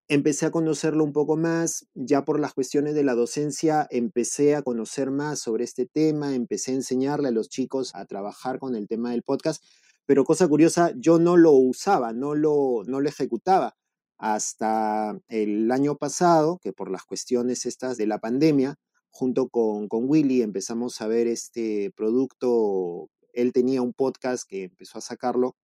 empecé 0.08 0.46
a 0.46 0.52
conocerlo 0.52 1.04
un 1.04 1.13
poco 1.13 1.38
más, 1.38 1.88
ya 1.93 2.24
por 2.24 2.39
las 2.39 2.54
cuestiones 2.54 2.96
de 2.96 3.04
la 3.04 3.15
docencia, 3.15 3.88
empecé 3.89 4.56
a 4.56 4.62
conocer 4.62 5.12
más 5.12 5.39
sobre 5.39 5.63
este 5.63 5.86
tema, 5.86 6.36
empecé 6.36 6.72
a 6.72 6.76
enseñarle 6.76 7.30
a 7.30 7.32
los 7.32 7.50
chicos 7.50 7.93
a 7.96 8.06
trabajar 8.06 8.60
con 8.60 8.76
el 8.76 8.88
tema 8.88 9.12
del 9.12 9.24
podcast 9.24 9.63
pero 10.08 10.24
cosa 10.24 10.48
curiosa, 10.48 10.93
yo 10.96 11.20
no 11.20 11.36
lo 11.38 11.52
usaba, 11.52 12.13
no 12.13 12.34
lo, 12.34 12.84
no 12.88 13.02
lo 13.02 13.10
ejecutaba 13.10 13.76
hasta 14.17 15.20
el 15.28 15.70
año 15.72 15.98
pasado, 15.98 16.60
que 16.60 16.74
por 16.74 16.89
las 16.89 17.04
cuestiones 17.04 17.65
estas 17.65 17.98
de 17.98 18.08
la 18.08 18.17
pandemia, 18.20 18.76
junto 19.12 19.50
con, 19.50 19.89
con 19.89 20.06
Willy 20.10 20.41
empezamos 20.41 21.02
a 21.02 21.08
ver 21.08 21.28
este 21.28 21.91
producto, 21.96 23.10
él 23.34 23.52
tenía 23.52 23.82
un 23.82 23.93
podcast 23.93 24.46
que 24.48 24.63
empezó 24.63 25.00
a 25.00 25.02
sacarlo, 25.02 25.58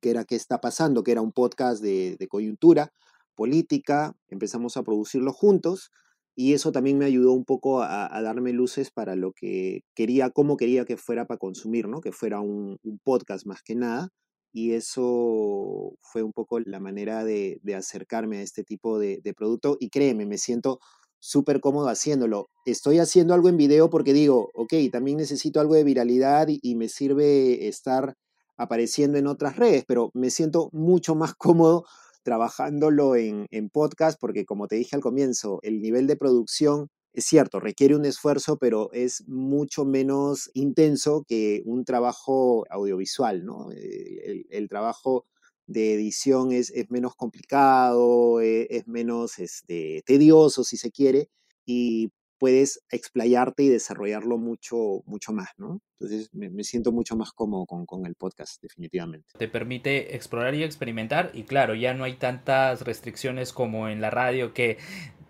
que 0.00 0.10
era 0.10 0.24
¿Qué 0.24 0.34
está 0.34 0.60
pasando? 0.62 1.04
que 1.04 1.12
era 1.12 1.20
un 1.20 1.32
podcast 1.32 1.82
de, 1.82 2.16
de 2.18 2.26
coyuntura 2.26 2.92
política, 3.40 4.14
empezamos 4.28 4.76
a 4.76 4.82
producirlo 4.82 5.32
juntos 5.32 5.90
y 6.36 6.52
eso 6.52 6.72
también 6.72 6.98
me 6.98 7.06
ayudó 7.06 7.32
un 7.32 7.46
poco 7.46 7.82
a, 7.82 8.20
darme 8.20 8.52
luces 8.52 8.90
para 8.90 9.16
lo 9.16 9.32
que 9.32 9.80
quería, 9.94 10.28
cómo 10.28 10.58
quería 10.58 10.84
que 10.84 10.98
fuera 10.98 11.24
para 11.24 11.38
consumir, 11.38 11.88
¿no? 11.88 12.02
Que 12.02 12.12
fuera 12.12 12.40
un, 12.42 12.76
podcast 13.02 13.46
más 13.46 13.62
que 13.62 13.74
nada. 13.74 14.10
Y 14.52 14.72
eso 14.72 15.94
fue 16.02 16.22
un 16.22 16.32
poco 16.34 16.60
la 16.60 16.80
manera 16.80 17.24
de, 17.24 17.58
acercarme 17.74 18.36
a 18.36 18.42
este 18.42 18.62
tipo 18.62 18.98
de, 18.98 19.22
producto. 19.34 19.78
Y 19.80 19.88
créeme, 19.88 20.26
me 20.26 20.36
siento 20.36 20.78
súper 21.18 21.60
cómodo 21.60 21.88
haciéndolo. 21.88 22.50
Estoy 22.66 22.98
haciendo 22.98 23.32
algo 23.32 23.48
en 23.48 23.56
video 23.56 23.88
porque 23.88 24.12
digo, 24.12 24.50
ok, 24.52 24.74
también 24.92 25.16
necesito 25.16 25.60
algo 25.60 25.76
de 25.76 25.84
viralidad 25.84 26.48
y 26.50 26.74
me 26.74 26.90
sirve 26.90 27.68
estar 27.68 28.16
apareciendo 28.58 29.16
en 29.16 29.26
otras 29.26 29.56
redes, 29.56 29.84
pero 29.88 30.10
me 30.12 30.28
siento 30.28 30.68
mucho 30.72 31.14
más 31.14 31.34
cómodo 31.38 31.86
trabajándolo 32.22 33.16
en, 33.16 33.46
en 33.50 33.70
podcast, 33.70 34.18
porque 34.20 34.44
como 34.44 34.68
te 34.68 34.76
dije 34.76 34.96
al 34.96 35.02
comienzo, 35.02 35.60
el 35.62 35.80
nivel 35.80 36.06
de 36.06 36.16
producción 36.16 36.88
es 37.12 37.24
cierto, 37.24 37.58
requiere 37.58 37.96
un 37.96 38.04
esfuerzo, 38.04 38.56
pero 38.58 38.90
es 38.92 39.26
mucho 39.26 39.84
menos 39.84 40.50
intenso 40.54 41.24
que 41.26 41.62
un 41.64 41.84
trabajo 41.84 42.64
audiovisual, 42.70 43.44
¿no? 43.44 43.72
Eh, 43.72 44.44
el, 44.48 44.68
trabajo 44.68 45.26
de 45.66 45.94
edición 45.94 46.52
es, 46.52 46.72
menos 46.88 47.16
complicado, 47.16 48.40
e, 48.40 48.68
es, 48.70 48.86
menos 48.86 49.38
este, 49.40 50.02
tedioso, 50.06 50.62
si 50.62 50.76
se 50.76 50.92
quiere, 50.92 51.28
y 51.66 52.12
puedes 52.40 52.82
explayarte 52.90 53.62
y 53.62 53.68
desarrollarlo 53.68 54.38
mucho, 54.38 55.02
mucho 55.04 55.32
más, 55.32 55.50
¿no? 55.58 55.82
Entonces 56.00 56.30
me, 56.32 56.64
siento 56.64 56.90
mucho 56.90 57.14
más 57.14 57.32
cómodo 57.32 57.66
con, 57.66 57.84
con, 57.84 58.06
el 58.06 58.14
podcast, 58.14 58.62
definitivamente. 58.62 59.28
Te 59.38 59.46
permite 59.46 60.16
explorar 60.16 60.54
y 60.54 60.64
experimentar 60.64 61.30
y 61.34 61.44
claro, 61.44 61.74
ya 61.74 61.92
no 61.92 62.04
hay 62.04 62.14
tantas 62.14 62.80
restricciones 62.80 63.52
como 63.52 63.90
en 63.90 64.00
la 64.00 64.08
radio 64.08 64.54
que 64.54 64.78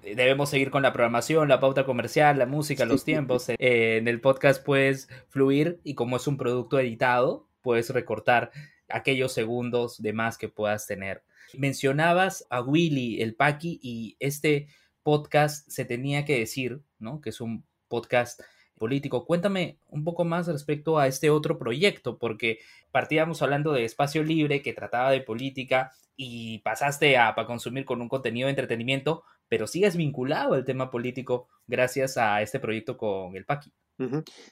debemos 0.02 0.50
seguir 0.50 0.70
con 0.70 0.84
la 0.84 0.92
programación, 0.92 1.48
la 1.48 1.58
pauta 1.58 1.84
comercial, 1.84 2.38
la 2.38 2.46
música, 2.46 2.84
los 2.84 3.04
tiempos. 3.04 3.48
Eh, 3.48 3.56
en 3.98 4.06
el 4.06 4.20
podcast 4.20 4.64
puedes 4.64 5.08
fluir 5.28 5.80
y 5.82 5.96
como 5.96 6.16
es 6.16 6.28
un 6.28 6.36
producto 6.36 6.78
editado, 6.78 7.48
puedes 7.60 7.90
recortar 7.90 8.52
aquellos 8.88 9.32
segundos 9.32 10.00
de 10.00 10.12
más 10.12 10.38
que 10.38 10.48
puedas 10.48 10.86
tener. 10.86 11.24
Mencionabas 11.58 12.46
a 12.50 12.62
Willy, 12.62 13.20
el 13.20 13.34
Paki, 13.34 13.80
y 13.82 14.16
este 14.20 14.68
podcast 15.02 15.68
se 15.68 15.84
tenía 15.84 16.24
que 16.24 16.38
decir, 16.38 16.82
¿no? 16.98 17.20
Que 17.20 17.30
es 17.30 17.40
un 17.40 17.64
podcast 17.88 18.40
político. 18.78 19.26
Cuéntame 19.26 19.78
un 19.88 20.04
poco 20.04 20.24
más 20.24 20.46
respecto 20.46 20.98
a 20.98 21.06
este 21.06 21.30
otro 21.30 21.58
proyecto, 21.58 22.18
porque 22.18 22.60
partíamos 22.90 23.42
hablando 23.42 23.72
de 23.72 23.84
espacio 23.84 24.22
libre 24.22 24.62
que 24.62 24.72
trataba 24.72 25.10
de 25.10 25.20
política 25.20 25.92
y 26.16 26.58
pasaste 26.58 27.16
a, 27.16 27.28
a 27.28 27.46
consumir 27.46 27.84
con 27.84 28.00
un 28.00 28.08
contenido 28.08 28.46
de 28.46 28.50
entretenimiento, 28.50 29.22
pero 29.48 29.66
sigues 29.66 29.96
vinculado 29.96 30.54
al 30.54 30.64
tema 30.64 30.90
político 30.90 31.48
gracias 31.66 32.16
a 32.16 32.40
este 32.42 32.58
proyecto 32.58 32.96
con 32.96 33.36
el 33.36 33.44
Paqui. 33.44 33.72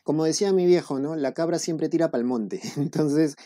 Como 0.02 0.24
decía 0.24 0.52
mi 0.52 0.66
viejo, 0.66 0.98
¿no? 0.98 1.16
La 1.16 1.32
cabra 1.32 1.58
siempre 1.58 1.88
tira 1.88 2.10
para 2.10 2.20
el 2.20 2.26
monte. 2.26 2.60
Entonces, 2.76 3.36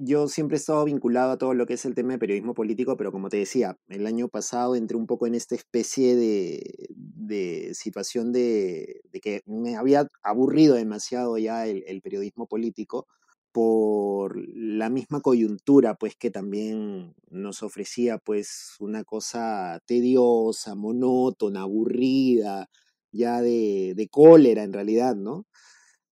yo 0.00 0.28
siempre 0.28 0.56
he 0.56 0.60
estado 0.60 0.84
vinculado 0.84 1.32
a 1.32 1.38
todo 1.38 1.54
lo 1.54 1.66
que 1.66 1.74
es 1.74 1.84
el 1.84 1.94
tema 1.94 2.12
de 2.12 2.18
periodismo 2.18 2.54
político, 2.54 2.96
pero 2.96 3.12
como 3.12 3.28
te 3.28 3.38
decía, 3.38 3.76
el 3.88 4.06
año 4.06 4.28
pasado 4.28 4.76
entré 4.76 4.96
un 4.96 5.06
poco 5.06 5.26
en 5.26 5.34
esta 5.34 5.54
especie 5.54 6.16
de, 6.16 7.74
situación 7.74 8.32
de, 8.32 9.00
que 9.22 9.42
me 9.46 9.76
había 9.76 10.08
aburrido 10.22 10.76
demasiado 10.76 11.38
ya 11.38 11.66
el 11.66 12.00
periodismo 12.02 12.46
político 12.46 13.06
por 13.52 14.36
la 14.54 14.88
misma 14.90 15.20
coyuntura, 15.20 15.94
pues 15.94 16.16
que 16.16 16.30
también 16.30 17.14
nos 17.30 17.62
ofrecía 17.62 18.18
pues 18.18 18.76
una 18.78 19.04
cosa 19.04 19.80
tediosa, 19.86 20.74
monótona, 20.74 21.62
aburrida, 21.62 22.68
ya 23.10 23.40
de, 23.40 23.94
de 23.96 24.08
cólera 24.08 24.62
en 24.64 24.72
realidad, 24.72 25.16
¿no? 25.16 25.46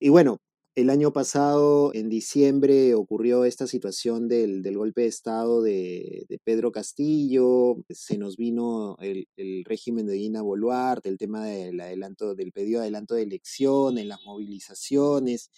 Y 0.01 0.09
bueno, 0.11 0.38
el 0.77 0.91
año 0.91 1.11
pasado, 1.11 1.91
en 1.95 2.11
diciembre, 2.11 2.95
ocurrió 2.95 3.47
esta 3.47 3.67
situación 3.67 4.29
del, 4.29 4.62
del 4.62 4.77
golpe 4.77 5.01
de 5.01 5.07
Estado 5.07 5.62
de, 5.62 6.27
Pedro 6.45 6.71
Castillo, 6.71 7.79
se 7.89 8.19
nos 8.19 8.37
vino 8.37 8.97
el, 9.01 9.27
el, 9.37 9.65
régimen 9.65 10.07
de 10.07 10.12
Dina 10.12 10.43
Boluarte, 10.43 11.09
el 11.09 11.17
tema 11.17 11.47
del 11.47 11.81
adelanto, 11.81 12.35
del 12.35 12.53
pedido 12.53 12.81
de 12.81 12.85
adelanto 12.85 13.15
de 13.15 13.23
elecciones, 13.23 14.05
las 14.05 14.23
movilizaciones, 14.27 15.51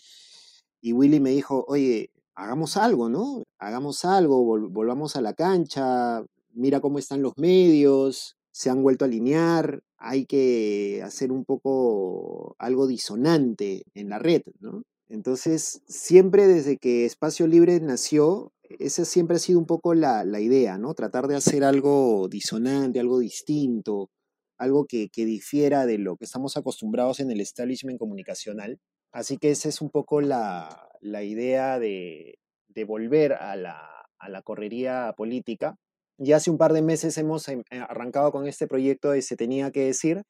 y 0.81 0.93
Willy 0.93 1.19
me 1.19 1.31
dijo, 1.31 1.65
oye, 1.67 2.13
hagamos 2.37 2.77
algo, 2.77 3.09
¿no? 3.09 3.43
Hagamos 3.59 4.05
algo, 4.05 4.45
volvamos 4.71 5.17
a 5.17 5.21
la 5.21 5.35
cancha, 5.35 6.25
mira 6.53 6.81
cómo 6.81 7.01
están 7.01 7.23
los 7.23 7.37
medios, 7.37 8.37
se 8.53 8.71
han 8.71 8.85
vuelto 8.85 9.05
a 9.05 9.09
alinear, 9.09 9.83
hay 9.97 10.27
que 10.27 11.03
hacer 11.05 11.33
un 11.33 11.45
poco 11.45 12.55
algo 12.61 12.87
disonante 12.87 13.83
en 13.95 14.11
la 14.11 14.21
red, 14.21 14.43
¿no? 14.61 14.85
Entonces, 15.09 15.83
siempre 15.89 16.47
desde 16.47 16.77
que 16.79 17.05
Espacio 17.05 17.47
Libre 17.47 17.81
nació, 17.81 18.53
esa 18.63 19.05
siempre 19.05 19.37
ha 19.37 19.41
sido 19.41 19.59
un 19.59 19.67
poco 19.67 19.95
la, 19.95 20.25
idea, 20.41 20.79
¿no? 20.79 20.95
Tratar 20.95 21.29
de 21.29 21.37
hacer 21.37 21.65
algo 21.65 22.29
disonante, 22.29 23.01
algo 23.01 23.19
distinto, 23.19 24.11
algo 24.59 24.87
que, 24.87 25.09
que 25.09 25.25
difiera 25.25 25.87
de 25.87 25.99
lo 25.99 26.17
que 26.17 26.27
estamos 26.27 26.57
acostumbrados 26.57 27.21
en 27.21 27.31
el 27.31 27.41
establishment 27.41 27.99
comunicacional 27.99 28.81
Así 29.13 29.39
que 29.39 29.51
esa 29.51 29.69
es 29.69 29.81
un 29.81 29.91
poco 29.91 30.21
la, 30.21 30.91
idea 31.03 31.79
de, 31.79 32.39
volver 32.87 33.33
a 33.33 33.57
la, 33.57 34.43
correría 34.45 35.15
política. 35.17 35.77
Ya 36.19 36.37
hace 36.37 36.51
un 36.51 36.59
par 36.59 36.73
de 36.73 36.83
meses 36.83 37.17
hemos 37.19 37.49
em, 37.49 37.63
eh, 37.71 37.81
arrancado 37.81 38.33
con 38.33 38.47
este 38.47 38.67
proyecto 38.67 39.11
de 39.11 39.23
Se 39.23 39.37
tenía 39.37 39.71
que 39.71 39.87
decir, 39.87 40.23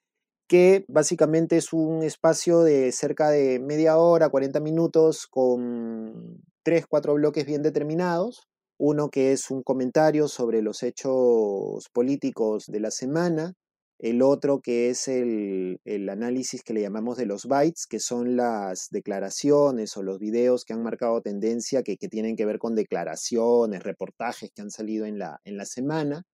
que 0.48 0.84
básicamente 0.88 1.58
es 1.58 1.72
un 1.72 2.02
espacio 2.02 2.60
de 2.62 2.90
cerca 2.92 3.30
de 3.30 3.60
media 3.60 3.98
hora, 3.98 4.30
40 4.30 4.60
minutos, 4.60 5.26
con 5.26 6.42
tres, 6.62 6.86
cuatro 6.88 7.14
bloques 7.14 7.46
bien 7.46 7.62
determinados. 7.62 8.48
Uno 8.78 9.10
que 9.10 9.32
es 9.32 9.50
un 9.50 9.62
comentario 9.62 10.28
sobre 10.28 10.62
los 10.62 10.82
hechos 10.82 11.88
políticos 11.92 12.66
de 12.66 12.80
la 12.80 12.90
semana, 12.90 13.54
el 13.98 14.22
otro 14.22 14.60
que 14.60 14.90
es 14.90 15.08
el, 15.08 15.80
análisis 16.08 16.62
que 16.62 16.72
le 16.72 16.82
llamamos 16.82 17.16
de 17.18 17.26
los 17.26 17.46
bytes, 17.46 17.86
que 17.86 17.98
son 18.00 18.36
las 18.36 18.88
declaraciones 18.90 19.96
o 19.96 20.02
los 20.02 20.18
videos 20.18 20.64
que 20.64 20.72
han 20.72 20.82
marcado 20.82 21.20
tendencia 21.20 21.82
que, 21.82 21.96
tienen 21.96 22.36
que 22.36 22.46
ver 22.46 22.58
con 22.58 22.74
declaraciones, 22.74 23.82
reportajes 23.82 24.50
que 24.54 24.62
han 24.62 24.70
salido 24.70 25.04
en 25.06 25.18
la, 25.18 25.40
en 25.44 25.56
la 25.56 25.66
semana. 25.66 26.24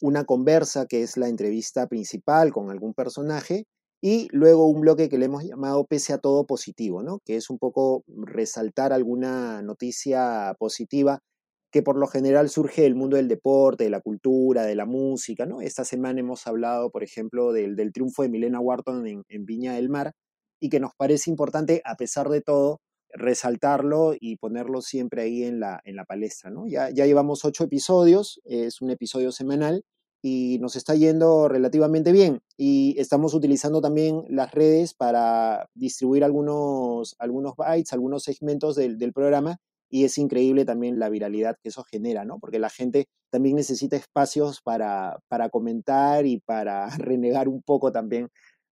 Una 0.00 0.24
conversa 0.24 0.86
que 0.86 1.02
es 1.02 1.16
la 1.16 1.28
entrevista 1.28 1.86
principal 1.86 2.52
con 2.52 2.70
algún 2.70 2.94
personaje 2.94 3.64
y 4.02 4.28
luego 4.32 4.66
un 4.66 4.80
bloque 4.80 5.08
que 5.08 5.18
le 5.18 5.26
hemos 5.26 5.44
llamado 5.44 5.84
pese 5.84 6.12
a 6.12 6.18
todo 6.18 6.46
positivo, 6.46 7.02
¿no? 7.02 7.20
que 7.24 7.36
es 7.36 7.50
un 7.50 7.58
poco 7.58 8.02
resaltar 8.08 8.92
alguna 8.92 9.60
noticia 9.62 10.54
positiva 10.58 11.20
que 11.70 11.82
por 11.82 11.96
lo 11.96 12.06
general 12.06 12.48
surge 12.48 12.82
del 12.82 12.94
mundo 12.94 13.16
del 13.16 13.28
deporte, 13.28 13.84
de 13.84 13.90
la 13.90 14.00
cultura, 14.00 14.64
de 14.64 14.74
la 14.74 14.86
música, 14.86 15.46
¿no? 15.46 15.60
Esta 15.60 15.84
semana 15.84 16.20
hemos 16.20 16.46
hablado, 16.46 16.90
por 16.90 17.04
ejemplo, 17.04 17.52
del, 17.52 17.92
triunfo 17.92 18.22
de 18.22 18.28
Milena 18.28 18.60
Wharton 18.60 19.06
en, 19.06 19.46
Viña 19.46 19.74
del 19.74 19.88
Mar 19.88 20.12
y 20.60 20.68
que 20.68 20.80
nos 20.80 20.92
parece 20.96 21.30
importante, 21.30 21.80
a 21.84 21.94
pesar 21.94 22.28
de 22.28 22.40
todo, 22.40 22.80
resaltarlo 23.12 24.14
y 24.18 24.36
ponerlo 24.36 24.82
siempre 24.82 25.22
ahí 25.22 25.44
en 25.44 25.60
la, 25.60 25.80
en 25.84 25.96
la 25.96 26.04
palestra, 26.04 26.50
¿no? 26.50 26.66
Ya, 26.66 26.90
ya 26.90 27.06
llevamos 27.06 27.44
ocho 27.44 27.64
episodios, 27.64 28.40
es 28.44 28.80
un 28.80 28.90
episodio 28.90 29.32
semanal 29.32 29.84
y 30.22 30.58
nos 30.60 30.76
está 30.76 30.94
yendo 30.94 31.48
relativamente 31.48 32.12
bien. 32.12 32.40
Y 32.56 32.94
estamos 32.98 33.34
utilizando 33.34 33.80
también 33.80 34.24
las 34.28 34.52
redes 34.52 34.94
para 34.94 35.68
distribuir 35.74 36.24
algunos, 36.24 37.16
algunos 37.18 37.54
bytes, 37.56 37.92
algunos 37.92 38.22
segmentos 38.24 38.76
del, 38.76 38.98
del 38.98 39.12
programa 39.12 39.58
y 39.90 40.04
es 40.04 40.16
increíble 40.18 40.64
también 40.64 40.98
la 41.00 41.08
viralidad 41.08 41.56
que 41.60 41.68
eso 41.70 41.82
genera, 41.82 42.24
¿no? 42.24 42.38
Porque 42.38 42.60
la 42.60 42.70
gente 42.70 43.08
también 43.28 43.56
necesita 43.56 43.96
espacios 43.96 44.62
para, 44.62 45.18
para 45.28 45.50
comentar 45.50 46.26
y 46.26 46.38
para 46.38 46.88
renegar 46.98 47.48
un 47.48 47.60
poco 47.62 47.90
también 47.92 48.30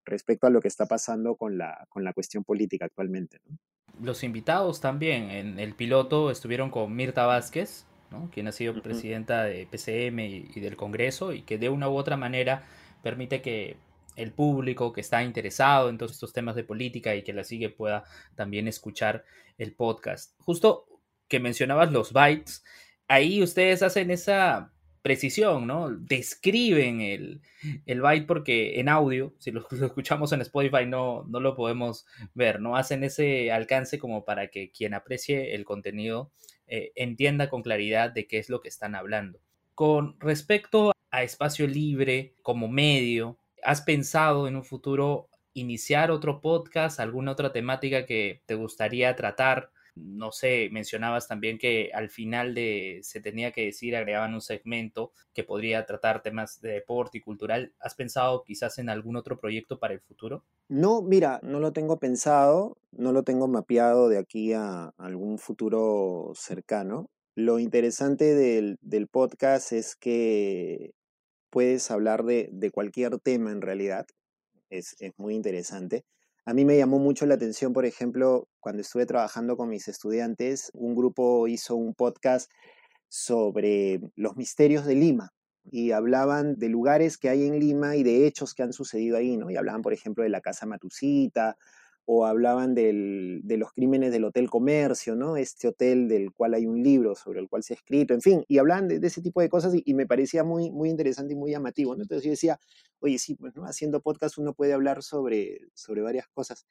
respecto 0.06 0.46
a 0.46 0.50
lo 0.50 0.60
que 0.60 0.68
está 0.68 0.86
pasando 0.86 1.36
con 1.36 1.58
la, 1.58 1.86
con 1.88 2.04
la 2.04 2.12
cuestión 2.12 2.44
política 2.44 2.86
actualmente. 2.86 3.40
¿no? 3.44 3.58
Los 4.00 4.22
invitados 4.22 4.80
también 4.80 5.30
en 5.30 5.58
el 5.58 5.74
piloto 5.74 6.30
estuvieron 6.30 6.70
con 6.70 6.94
Mirta 6.94 7.26
Vázquez, 7.26 7.86
¿no? 8.10 8.30
quien 8.32 8.48
ha 8.48 8.52
sido 8.52 8.80
presidenta 8.80 9.44
de 9.44 9.66
PCM 9.66 10.20
y, 10.20 10.50
y, 10.54 10.60
del 10.60 10.76
Congreso 10.76 11.32
y 11.32 11.42
que 11.42 11.58
de 11.58 11.68
una 11.68 11.88
u 11.88 11.96
otra 11.96 12.16
manera 12.16 12.62
permite 13.02 13.42
que 13.42 13.76
el 14.14 14.32
público 14.32 14.92
que 14.92 15.02
está 15.02 15.22
interesado 15.22 15.90
en 15.90 15.98
todos 15.98 16.12
estos 16.12 16.32
temas 16.32 16.56
de 16.56 16.64
política 16.64 17.14
y 17.14 17.22
que 17.22 17.32
la 17.34 17.44
sigue 17.44 17.68
pueda 17.68 18.04
también 18.34 18.66
escuchar 18.68 19.24
el 19.58 19.74
podcast. 19.74 20.34
Justo 20.40 20.86
que 21.28 21.40
mencionabas 21.40 21.92
los 21.92 22.12
bytes, 22.12 22.64
ahí 23.08 23.42
ustedes 23.42 23.82
hacen 23.82 24.10
esa 24.10 24.72
precisión, 25.06 25.68
¿no? 25.68 25.88
Describen 25.88 27.00
el, 27.00 27.40
el 27.86 28.00
byte 28.00 28.26
porque 28.26 28.80
en 28.80 28.88
audio, 28.88 29.32
si 29.38 29.50
lo, 29.52 29.64
escuchamos 29.70 30.32
en 30.32 30.40
Spotify 30.40 30.84
no, 30.84 31.24
no 31.28 31.38
lo 31.38 31.54
podemos 31.54 32.06
ver, 32.34 32.60
¿no? 32.60 32.76
Hacen 32.76 33.04
ese 33.04 33.52
alcance 33.52 34.00
como 34.00 34.24
para 34.24 34.48
que 34.48 34.72
quien 34.72 34.94
aprecie 34.94 35.54
el 35.54 35.64
contenido 35.64 36.32
eh, 36.66 36.90
entienda 36.96 37.48
con 37.48 37.62
claridad 37.62 38.10
de 38.10 38.26
qué 38.26 38.38
es 38.38 38.48
lo 38.48 38.60
que 38.60 38.68
están 38.68 38.96
hablando. 38.96 39.38
Con 39.76 40.18
respecto 40.18 40.90
a 41.12 41.22
espacio 41.22 41.68
libre 41.68 42.34
como 42.42 42.66
medio, 42.66 43.38
¿has 43.62 43.82
pensado 43.82 44.48
en 44.48 44.56
un 44.56 44.64
futuro 44.64 45.28
iniciar 45.54 46.10
otro 46.10 46.40
podcast, 46.40 46.98
alguna 46.98 47.30
otra 47.30 47.52
temática 47.52 48.06
que 48.06 48.42
te 48.46 48.56
gustaría 48.56 49.14
tratar? 49.14 49.70
No 49.96 50.30
sé, 50.30 50.68
mencionabas 50.70 51.26
también 51.26 51.58
que 51.58 51.90
al 51.94 52.10
final 52.10 52.54
de 52.54 53.00
se 53.02 53.20
tenía 53.20 53.50
que 53.52 53.64
decir, 53.64 53.96
agregaban 53.96 54.34
un 54.34 54.42
segmento 54.42 55.12
que 55.32 55.42
podría 55.42 55.86
tratar 55.86 56.22
temas 56.22 56.60
de 56.60 56.72
deporte 56.72 57.18
y 57.18 57.22
cultural. 57.22 57.72
¿Has 57.80 57.94
pensado 57.94 58.44
quizás 58.44 58.78
en 58.78 58.90
algún 58.90 59.16
otro 59.16 59.38
proyecto 59.40 59.78
para 59.78 59.94
el 59.94 60.00
futuro? 60.00 60.44
No, 60.68 61.00
mira, 61.00 61.40
no 61.42 61.60
lo 61.60 61.72
tengo 61.72 61.98
pensado, 61.98 62.76
no 62.92 63.12
lo 63.12 63.22
tengo 63.22 63.48
mapeado 63.48 64.08
de 64.08 64.18
aquí 64.18 64.52
a 64.52 64.92
algún 64.98 65.38
futuro 65.38 66.32
cercano. 66.34 67.08
Lo 67.34 67.58
interesante 67.58 68.34
del, 68.34 69.08
podcast 69.10 69.72
es 69.72 69.96
que 69.96 70.92
puedes 71.50 71.90
hablar 71.90 72.24
de, 72.24 72.70
cualquier 72.72 73.18
tema 73.18 73.50
en 73.50 73.62
realidad. 73.62 74.06
Es, 74.68 74.96
es 75.00 75.12
muy 75.16 75.34
interesante. 75.34 76.04
A 76.48 76.54
mí 76.54 76.64
me 76.64 76.76
llamó 76.78 77.00
mucho 77.00 77.26
la 77.26 77.34
atención, 77.34 77.72
por 77.72 77.86
ejemplo, 77.86 78.48
cuando 78.60 78.80
estuve 78.80 79.04
trabajando 79.04 79.56
con 79.56 79.68
mis 79.68 79.88
estudiantes, 79.88 80.70
un 80.74 80.94
grupo 80.94 81.48
hizo 81.48 81.74
un 81.74 81.92
podcast 81.92 82.52
sobre 83.08 84.00
los 84.14 84.36
misterios 84.36 84.86
de 84.86 84.94
Lima 84.94 85.32
y 85.64 85.90
hablaban 85.90 86.54
de 86.54 86.68
lugares 86.68 87.18
que 87.18 87.30
hay 87.30 87.48
en 87.48 87.58
Lima 87.58 87.96
y 87.96 88.04
de 88.04 88.28
hechos 88.28 88.54
que 88.54 88.62
han 88.62 88.72
sucedido 88.72 89.16
ahí, 89.16 89.36
¿no? 89.36 89.50
Y 89.50 89.56
hablaban, 89.56 89.82
por 89.82 89.92
ejemplo, 89.92 90.22
de 90.22 90.30
la 90.30 90.40
Casa 90.40 90.66
Matusita, 90.66 91.56
o 92.08 92.24
hablaban 92.24 92.74
de 92.74 93.42
los 93.58 93.72
crímenes 93.72 94.12
del 94.12 94.24
Hotel 94.24 94.48
Comercio, 94.48 95.16
¿no? 95.16 95.36
Este 95.36 95.66
hotel 95.66 96.08
del 96.08 96.32
cual 96.32 96.54
hay 96.54 96.64
un 96.64 96.80
libro 96.80 97.16
sobre 97.16 97.40
el 97.40 97.48
cual 97.48 97.64
se 97.64 97.74
ha 97.74 97.76
escrito, 97.76 98.14
en 98.14 98.22
fin, 98.22 98.44
y 98.46 98.58
hablaban 98.58 98.86
de, 98.86 99.04
ese 99.04 99.20
tipo 99.20 99.40
de 99.40 99.48
cosas 99.48 99.74
y, 99.74 99.94
me 99.94 100.06
parecía 100.06 100.44
muy, 100.44 100.70
muy 100.70 100.88
interesante 100.88 101.32
y 101.32 101.36
muy 101.36 101.50
llamativo. 101.50 101.94
Entonces 101.94 102.22
yo 102.24 102.30
decía, 102.30 102.60
oye, 103.00 103.18
sí, 103.18 103.34
pues, 103.34 103.56
¿no? 103.56 103.64
Haciendo 103.64 104.00
podcast 104.00 104.38
uno 104.38 104.54
puede 104.54 104.72
hablar 104.72 105.02
sobre, 105.02 105.60
sobre 105.74 106.00
varias 106.00 106.28
cosas. 106.28 106.66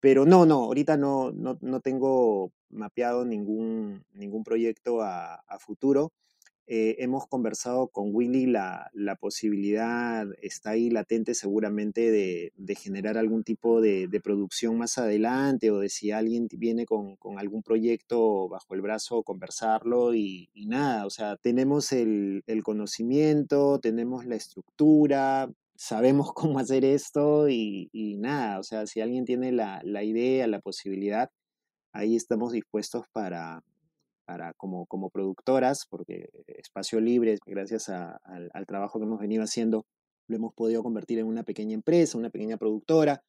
Pero 0.00 0.26
no, 0.26 0.44
no, 0.44 0.64
ahorita 0.64 0.96
no, 0.96 1.30
no, 1.30 1.58
no 1.60 1.80
tengo 1.80 2.52
mapeado 2.68 3.24
ningún, 3.24 4.04
ningún 4.12 4.42
proyecto 4.42 5.02
a 5.02 5.58
futuro. 5.60 6.12
Eh, 6.70 6.96
hemos 7.02 7.26
conversado 7.26 7.88
con 7.88 8.14
Willy, 8.14 8.44
la, 8.44 8.90
la, 8.92 9.16
posibilidad 9.16 10.26
está 10.42 10.72
ahí 10.72 10.90
latente 10.90 11.34
seguramente 11.34 12.10
de, 12.10 12.52
de 12.58 12.74
generar 12.74 13.16
algún 13.16 13.42
tipo 13.42 13.80
de, 13.80 14.06
de, 14.06 14.20
producción 14.20 14.76
más 14.76 14.98
adelante 14.98 15.70
o 15.70 15.78
de 15.78 15.88
si 15.88 16.10
alguien 16.10 16.46
viene 16.58 16.84
con, 16.84 17.16
con 17.16 17.38
algún 17.38 17.62
proyecto 17.62 18.50
bajo 18.50 18.74
el 18.74 18.82
brazo, 18.82 19.22
conversarlo 19.22 20.14
y, 20.14 20.50
y 20.52 20.66
nada, 20.66 21.06
o 21.06 21.10
sea, 21.10 21.38
tenemos 21.38 21.90
el, 21.92 22.42
el, 22.46 22.62
conocimiento, 22.62 23.80
tenemos 23.80 24.26
la 24.26 24.36
estructura, 24.36 25.50
sabemos 25.74 26.32
cómo 26.34 26.58
hacer 26.58 26.84
esto 26.84 27.48
y, 27.48 27.88
y 27.92 28.18
nada, 28.18 28.58
o 28.58 28.62
sea, 28.62 28.86
si 28.86 29.00
alguien 29.00 29.24
tiene 29.24 29.52
la, 29.52 29.80
la 29.84 30.04
idea, 30.04 30.46
la 30.46 30.60
posibilidad, 30.60 31.30
ahí 31.92 32.14
estamos 32.14 32.52
dispuestos 32.52 33.06
para, 33.10 33.62
para, 34.28 34.52
como, 34.58 34.84
como 34.84 35.08
productoras, 35.08 35.86
porque 35.88 36.28
Espacio 36.48 37.00
Libre, 37.00 37.38
gracias 37.46 37.88
al 37.88 38.66
trabajo 38.66 38.98
que 38.98 39.06
hemos 39.06 39.20
venido 39.20 39.42
haciendo, 39.42 39.86
lo 40.28 40.36
hemos 40.36 40.52
podido 40.52 40.82
convertir 40.82 41.18
en 41.18 41.26
una 41.26 41.44
pequeña 41.44 41.72
empresa, 41.72 42.18
una 42.18 42.28
pequeña 42.28 42.58
productora. 42.58 43.22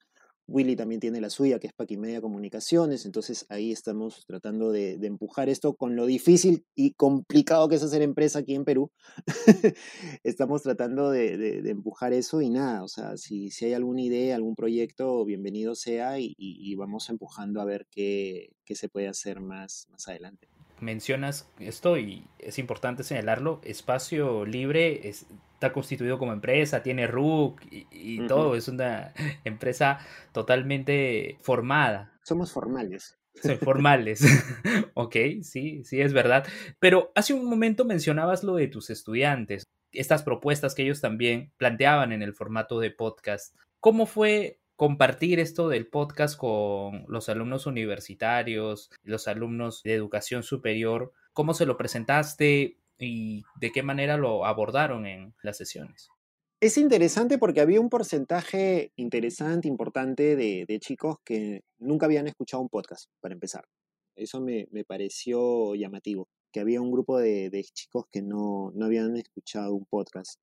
Willy 0.46 0.76
también 0.76 1.00
tiene 1.00 1.22
la 1.22 1.30
suya, 1.30 1.58
que 1.58 1.68
es 1.68 1.74
Paquimedia 1.74 2.20
Comunicaciones, 2.20 3.06
entonces 3.06 3.46
ahí 3.48 3.72
estamos 3.72 4.26
tratando 4.26 4.74
de, 4.74 4.96
empujar 5.04 5.48
esto 5.48 5.74
con 5.76 5.96
lo 5.96 6.06
difícil 6.06 6.66
y 6.76 6.96
complicado 6.96 7.70
que 7.70 7.76
es 7.76 7.84
hacer 7.84 8.02
empresa 8.02 8.40
aquí 8.40 8.56
en 8.56 8.66
Perú. 8.66 8.92
estamos 10.24 10.64
tratando 10.64 11.12
de, 11.12 11.60
empujar 11.70 12.12
eso 12.12 12.42
y 12.42 12.50
nada, 12.50 12.84
o 12.84 12.90
sea, 12.90 13.16
si, 13.16 13.52
si 13.52 13.66
hay 13.66 13.74
alguna 13.74 14.02
idea, 14.02 14.36
algún 14.36 14.56
proyecto, 14.56 15.24
bienvenido 15.24 15.76
sea 15.76 16.20
y, 16.20 16.36
y, 16.38 16.76
vamos 16.76 17.10
empujando 17.10 17.62
a 17.62 17.66
ver 17.66 17.88
qué, 17.90 18.50
qué 18.66 18.76
se 18.76 18.90
puede 18.90 19.08
hacer 19.08 19.40
más, 19.40 19.88
más 19.92 20.10
adelante 20.10 20.50
mencionas 20.82 21.50
esto 21.60 21.98
y 21.98 22.26
es 22.38 22.60
importante 22.60 23.04
señalarlo, 23.04 23.62
Espacio 23.64 24.46
Libre 24.46 25.08
está 25.08 25.74
constituido 25.74 26.18
como 26.18 26.34
empresa, 26.34 26.84
tiene 26.84 27.08
RUC 27.08 27.62
y, 27.92 28.26
todo, 28.28 28.56
es 28.56 28.68
una 28.68 29.14
empresa 29.44 30.00
totalmente 30.32 31.38
formada. 31.42 32.14
Somos 32.24 32.52
formales. 32.52 33.18
Son 33.42 33.58
formales. 33.60 34.22
ok, 34.94 35.16
sí, 35.42 35.84
sí, 35.84 36.02
es 36.02 36.14
verdad. 36.14 36.46
Pero 36.80 37.12
hace 37.16 37.34
un 37.34 37.50
momento 37.50 37.86
mencionabas 37.86 38.44
lo 38.44 38.56
de 38.56 38.68
tus 38.68 38.90
estudiantes, 38.90 39.64
estas 39.92 40.24
propuestas 40.24 40.76
que 40.76 40.84
ellos 40.84 41.02
también 41.02 41.52
planteaban 41.58 42.12
en 42.12 42.22
el 42.22 42.34
formato 42.34 42.80
de 42.80 42.92
podcast. 42.92 43.56
¿Cómo 43.80 44.06
fue 44.06 44.59
compartir 44.80 45.42
esto 45.42 45.68
del 45.68 45.88
podcast 45.88 46.38
con 46.38 47.04
los 47.10 47.28
alumnos 47.28 47.66
universitarios, 47.66 48.90
los 49.04 49.28
alumnos 49.28 49.84
de 49.84 49.94
educación 49.94 50.42
superior. 50.42 51.12
¿Cómo 51.34 51.54
se 51.54 51.66
lo 51.66 51.76
presentaste 51.76 52.78
y 52.98 53.44
de 53.60 53.72
qué 53.74 53.84
manera 53.84 54.16
lo 54.16 54.46
abordaron 54.46 55.06
en 55.06 55.36
las 55.44 55.58
sesiones? 55.58 56.08
Es 56.62 56.78
interesante 56.78 57.38
porque 57.38 57.60
había 57.60 57.82
un 57.82 57.90
porcentaje 57.90 58.94
interesante, 58.96 59.68
importante 59.68 60.38
de, 60.38 60.80
chicos 60.80 61.18
que 61.26 61.66
nunca 61.78 62.06
habían 62.06 62.30
escuchado 62.30 62.64
un 62.64 62.70
podcast, 62.70 63.10
para 63.20 63.34
empezar. 63.34 63.66
Eso 64.16 64.40
me, 64.40 64.66
pareció 64.88 65.76
llamativo, 65.76 66.30
que 66.54 66.62
había 66.62 66.80
un 66.80 66.94
grupo 66.94 67.20
de, 67.20 67.52
chicos 67.74 68.06
que 68.10 68.22
no, 68.22 68.72
no 68.74 68.86
habían 68.86 69.18
escuchado 69.18 69.74
un 69.74 69.84
podcast 69.84 70.40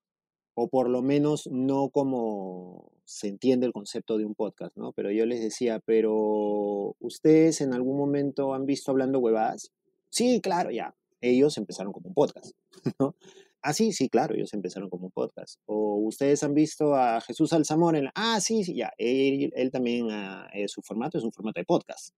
o 0.58 0.68
por 0.68 0.88
lo 0.88 1.02
menos 1.02 1.48
no 1.52 1.90
como 1.90 2.90
se 3.04 3.28
entiende 3.28 3.66
el 3.66 3.74
concepto 3.74 4.16
de 4.16 4.24
un 4.24 4.34
podcast, 4.34 4.74
¿no? 4.74 4.92
Pero 4.92 5.12
yo 5.12 5.26
les 5.26 5.42
decía, 5.42 5.80
pero 5.80 6.96
¿ustedes 6.98 7.60
en 7.60 7.74
algún 7.74 7.98
momento 7.98 8.54
han 8.54 8.64
visto 8.64 8.90
hablando 8.90 9.18
huevadas? 9.18 9.70
Sí, 10.08 10.40
claro, 10.40 10.70
ya. 10.70 10.96
Ellos 11.20 11.58
empezaron 11.58 11.92
como 11.92 12.08
un 12.08 12.14
podcast, 12.14 12.56
¿no? 12.98 13.14
Ah, 13.60 13.74
sí, 13.74 13.92
sí, 13.92 14.08
claro, 14.08 14.34
ellos 14.34 14.54
empezaron 14.54 14.88
como 14.88 15.06
un 15.06 15.12
podcast. 15.12 15.60
O 15.66 15.96
ustedes 15.96 16.42
han 16.42 16.54
visto 16.54 16.94
a 16.94 17.20
Jesús 17.20 17.52
Alzamón 17.52 17.96
en 17.96 18.08
Ah, 18.14 18.40
sí, 18.40 18.64
sí, 18.64 18.76
ya. 18.76 18.92
Él, 18.96 19.70
también, 19.70 20.08
ah, 20.10 20.48
su 20.68 20.80
formato 20.80 21.18
es 21.18 21.24
un 21.24 21.32
formato 21.32 21.60
de 21.60 21.66
podcast 21.66 22.14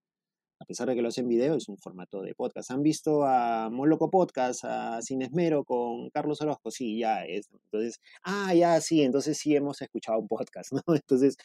a 0.59 0.65
pesar 0.65 0.89
de 0.89 0.95
que 0.95 1.01
lo 1.01 1.07
hacen 1.07 1.27
video, 1.27 1.55
es 1.55 1.69
un 1.69 1.77
formato 1.77 2.21
de 2.21 2.35
podcast. 2.35 2.71
¿Han 2.71 2.83
visto 2.83 3.23
a 3.23 3.69
Moloco 3.71 4.09
Podcast, 4.09 4.65
a 4.65 5.01
Sin 5.01 5.21
Esmero 5.21 5.63
con 5.63 6.09
Carlos 6.09 6.41
Orozco? 6.41 6.69
Sí, 6.69 6.99
ya 6.99 7.25
es. 7.25 7.49
Entonces, 7.51 8.01
ah, 8.23 8.53
ya, 8.53 8.79
sí, 8.81 9.01
entonces 9.03 9.37
sí 9.37 9.55
hemos 9.55 9.81
escuchado 9.81 10.19
un 10.19 10.27
podcast, 10.27 10.71
¿no? 10.73 10.83
Entonces, 10.95 11.37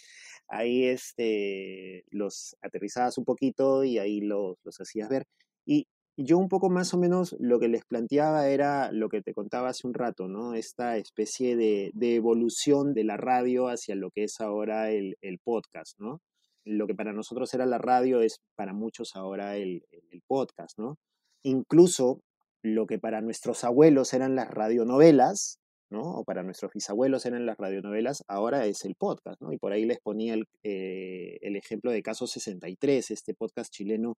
ahí 0.49 0.85
este, 0.85 2.05
los 2.11 2.57
aterrizabas 2.61 3.17
un 3.19 3.25
poquito 3.25 3.85
y 3.85 3.99
ahí 3.99 4.21
los, 4.21 4.57
los 4.65 4.81
hacías 4.81 5.09
ver. 5.09 5.27
Y 5.65 5.87
yo 6.17 6.39
un 6.39 6.49
poco 6.49 6.71
más 6.71 6.95
o 6.95 6.99
menos 6.99 7.37
lo 7.39 7.59
que 7.61 7.69
les 7.69 7.85
planteaba 7.85 8.49
era 8.49 8.93
lo 8.93 9.09
que 9.09 9.23
te 9.23 9.35
contaba 9.35 9.69
hace 9.71 9.87
un 9.87 9.95
rato, 9.95 10.29
¿no? 10.29 10.55
Esta 10.55 10.97
especie 10.97 11.57
de, 11.57 11.91
de 11.95 12.17
evolución 12.17 12.95
de 12.95 13.05
la 13.05 13.17
radio 13.17 13.69
hacia 13.69 13.95
lo 13.95 14.11
que 14.11 14.25
es 14.25 14.41
ahora 14.41 14.91
el, 14.91 15.17
el 15.23 15.39
podcast, 15.39 15.99
¿no? 16.01 16.21
Lo 16.65 16.87
que 16.87 16.95
para 16.95 17.13
nosotros 17.13 17.53
era 17.55 17.67
la 17.67 17.79
radio 17.79 18.21
es 18.21 18.41
para 18.57 18.73
muchos 18.73 19.17
ahora 19.17 19.57
el, 19.57 19.85
podcast, 20.27 20.79
¿no? 20.79 20.97
Incluso 21.43 22.21
lo 22.63 22.87
que 22.87 22.99
para 22.99 23.21
nuestros 23.21 23.65
abuelos 23.65 24.15
eran 24.15 24.35
las 24.35 24.51
radionovelas, 24.51 25.59
¿no? 25.91 26.01
O 26.03 26.25
para 26.25 26.43
nuestros 26.43 26.73
bisabuelos 26.73 27.27
eran 27.27 27.47
las 27.47 27.59
radionovelas, 27.59 28.25
ahora 28.27 28.67
es 28.67 28.85
el 28.85 28.95
podcast, 28.95 29.41
¿no? 29.41 29.53
Y 29.53 29.59
por 29.59 29.73
ahí 29.73 29.85
les 29.85 30.01
ponía 30.01 30.35
el, 30.35 30.47
eh, 30.63 31.39
el 31.43 31.57
ejemplo 31.57 31.91
de 31.91 32.03
Caso 32.03 32.27
63, 32.27 33.11
este 33.11 33.35
podcast 33.35 33.73
chileno 33.73 34.17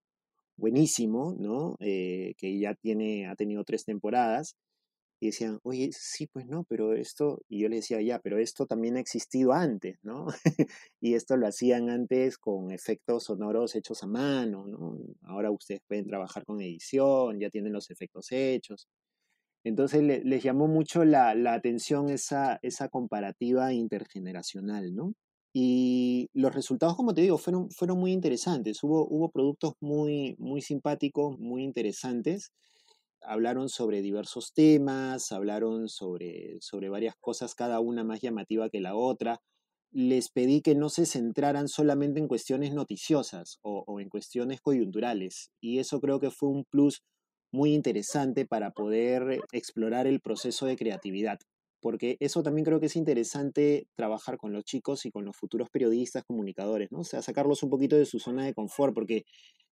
buenísimo, 0.57 1.35
¿no? 1.39 1.77
Eh, 1.81 2.35
que 2.39 2.59
ya 2.59 2.75
tiene, 2.75 3.27
ha 3.29 3.35
tenido 3.35 3.65
tres 3.65 3.85
temporadas 3.85 4.55
y 5.21 5.27
decían, 5.27 5.59
oye, 5.63 5.91
sí, 5.93 6.27
pues 6.27 6.47
no, 6.47 6.65
pero 6.65 6.93
esto, 6.95 7.43
y 7.49 7.61
yo 7.61 7.69
le 7.69 7.77
decía, 7.77 8.01
ya, 8.03 8.19
pero 8.19 8.39
esto 8.39 8.67
también 8.67 8.97
ha 8.97 9.01
existido 9.01 9.53
antes, 9.53 9.99
¿no? 10.03 10.27
y 11.01 11.15
esto 11.15 11.37
lo 11.37 11.47
hacían 11.47 11.89
antes 11.91 12.39
con 12.39 12.71
efectos 12.71 13.25
sonoros 13.25 13.75
hechos 13.75 14.03
a 14.03 14.07
mano, 14.07 14.67
¿no? 14.67 14.99
Ahora 15.23 15.51
ustedes 15.51 15.81
pueden 15.89 16.07
trabajar 16.07 16.45
con 16.45 16.61
edición, 16.61 17.41
ya 17.41 17.51
tienen 17.51 17.73
los 17.73 17.91
efectos 17.91 18.31
hechos. 18.31 18.89
Entonces 19.65 20.03
les 20.03 20.43
llamó 20.45 20.69
mucho 20.69 21.05
la, 21.05 21.35
la, 21.35 21.55
atención 21.55 22.11
esa, 22.11 22.59
esa 22.63 22.89
comparativa 22.89 23.73
intergeneracional, 23.73 24.95
¿no? 24.95 25.15
Y 25.53 26.29
los 26.35 26.55
resultados, 26.55 26.97
como 26.97 27.15
te 27.15 27.23
digo, 27.23 27.39
fueron, 27.39 27.71
fueron 27.71 27.99
muy 27.99 28.13
interesantes. 28.13 28.83
Hubo, 28.85 29.09
hubo 29.09 29.31
productos 29.31 29.75
muy, 29.81 30.37
muy 30.39 30.61
simpáticos, 30.63 31.39
muy 31.39 31.65
interesantes 31.65 32.53
hablaron 33.27 33.69
sobre 33.69 34.03
diversos 34.03 34.53
temas, 34.55 35.33
hablaron 35.33 35.89
sobre, 35.89 36.57
sobre 36.61 36.89
varias 36.89 37.15
cosas, 37.21 37.55
cada 37.55 37.81
una 37.81 38.05
más 38.05 38.21
llamativa 38.21 38.71
que 38.71 38.81
la 38.81 38.95
otra. 38.97 39.41
Les 39.93 40.31
pedí 40.31 40.63
que 40.63 40.75
no 40.75 40.89
se 40.89 41.07
centraran 41.07 41.69
solamente 41.69 42.21
en 42.21 42.29
cuestiones 42.29 42.75
noticiosas 42.75 43.59
o, 43.63 43.85
o 43.87 44.01
en 44.01 44.09
cuestiones 44.09 44.61
coyunturales. 44.61 45.51
Y 45.61 45.79
eso 45.79 46.01
creo 46.01 46.21
que 46.21 46.31
fue 46.31 46.51
un 46.51 46.65
plus 46.65 47.03
muy 47.53 47.75
interesante 47.75 48.47
para 48.47 48.71
poder 48.73 49.41
explorar 49.53 50.07
el 50.07 50.21
proceso 50.21 50.67
de 50.67 50.77
creatividad 50.77 51.39
porque 51.87 52.17
eso 52.19 52.43
también 52.43 52.65
creo 52.65 52.81
que 52.81 52.87
es 52.87 52.97
interesante 52.97 53.87
trabajar 53.95 54.39
con 54.39 54.53
los 54.53 54.65
chicos 54.65 55.07
y 55.07 55.13
con 55.13 55.25
los 55.25 55.37
futuros 55.37 55.71
periodistas, 55.71 56.25
comunicadores, 56.25 56.91
¿no? 56.91 56.99
O 56.99 57.05
sea, 57.05 57.23
sacarlos 57.23 57.63
un 57.63 57.71
poquito 57.71 57.95
de 57.95 58.07
su 58.07 58.19
zona 58.19 58.45
de 58.45 58.55
confort, 58.55 58.93
porque 58.93 59.23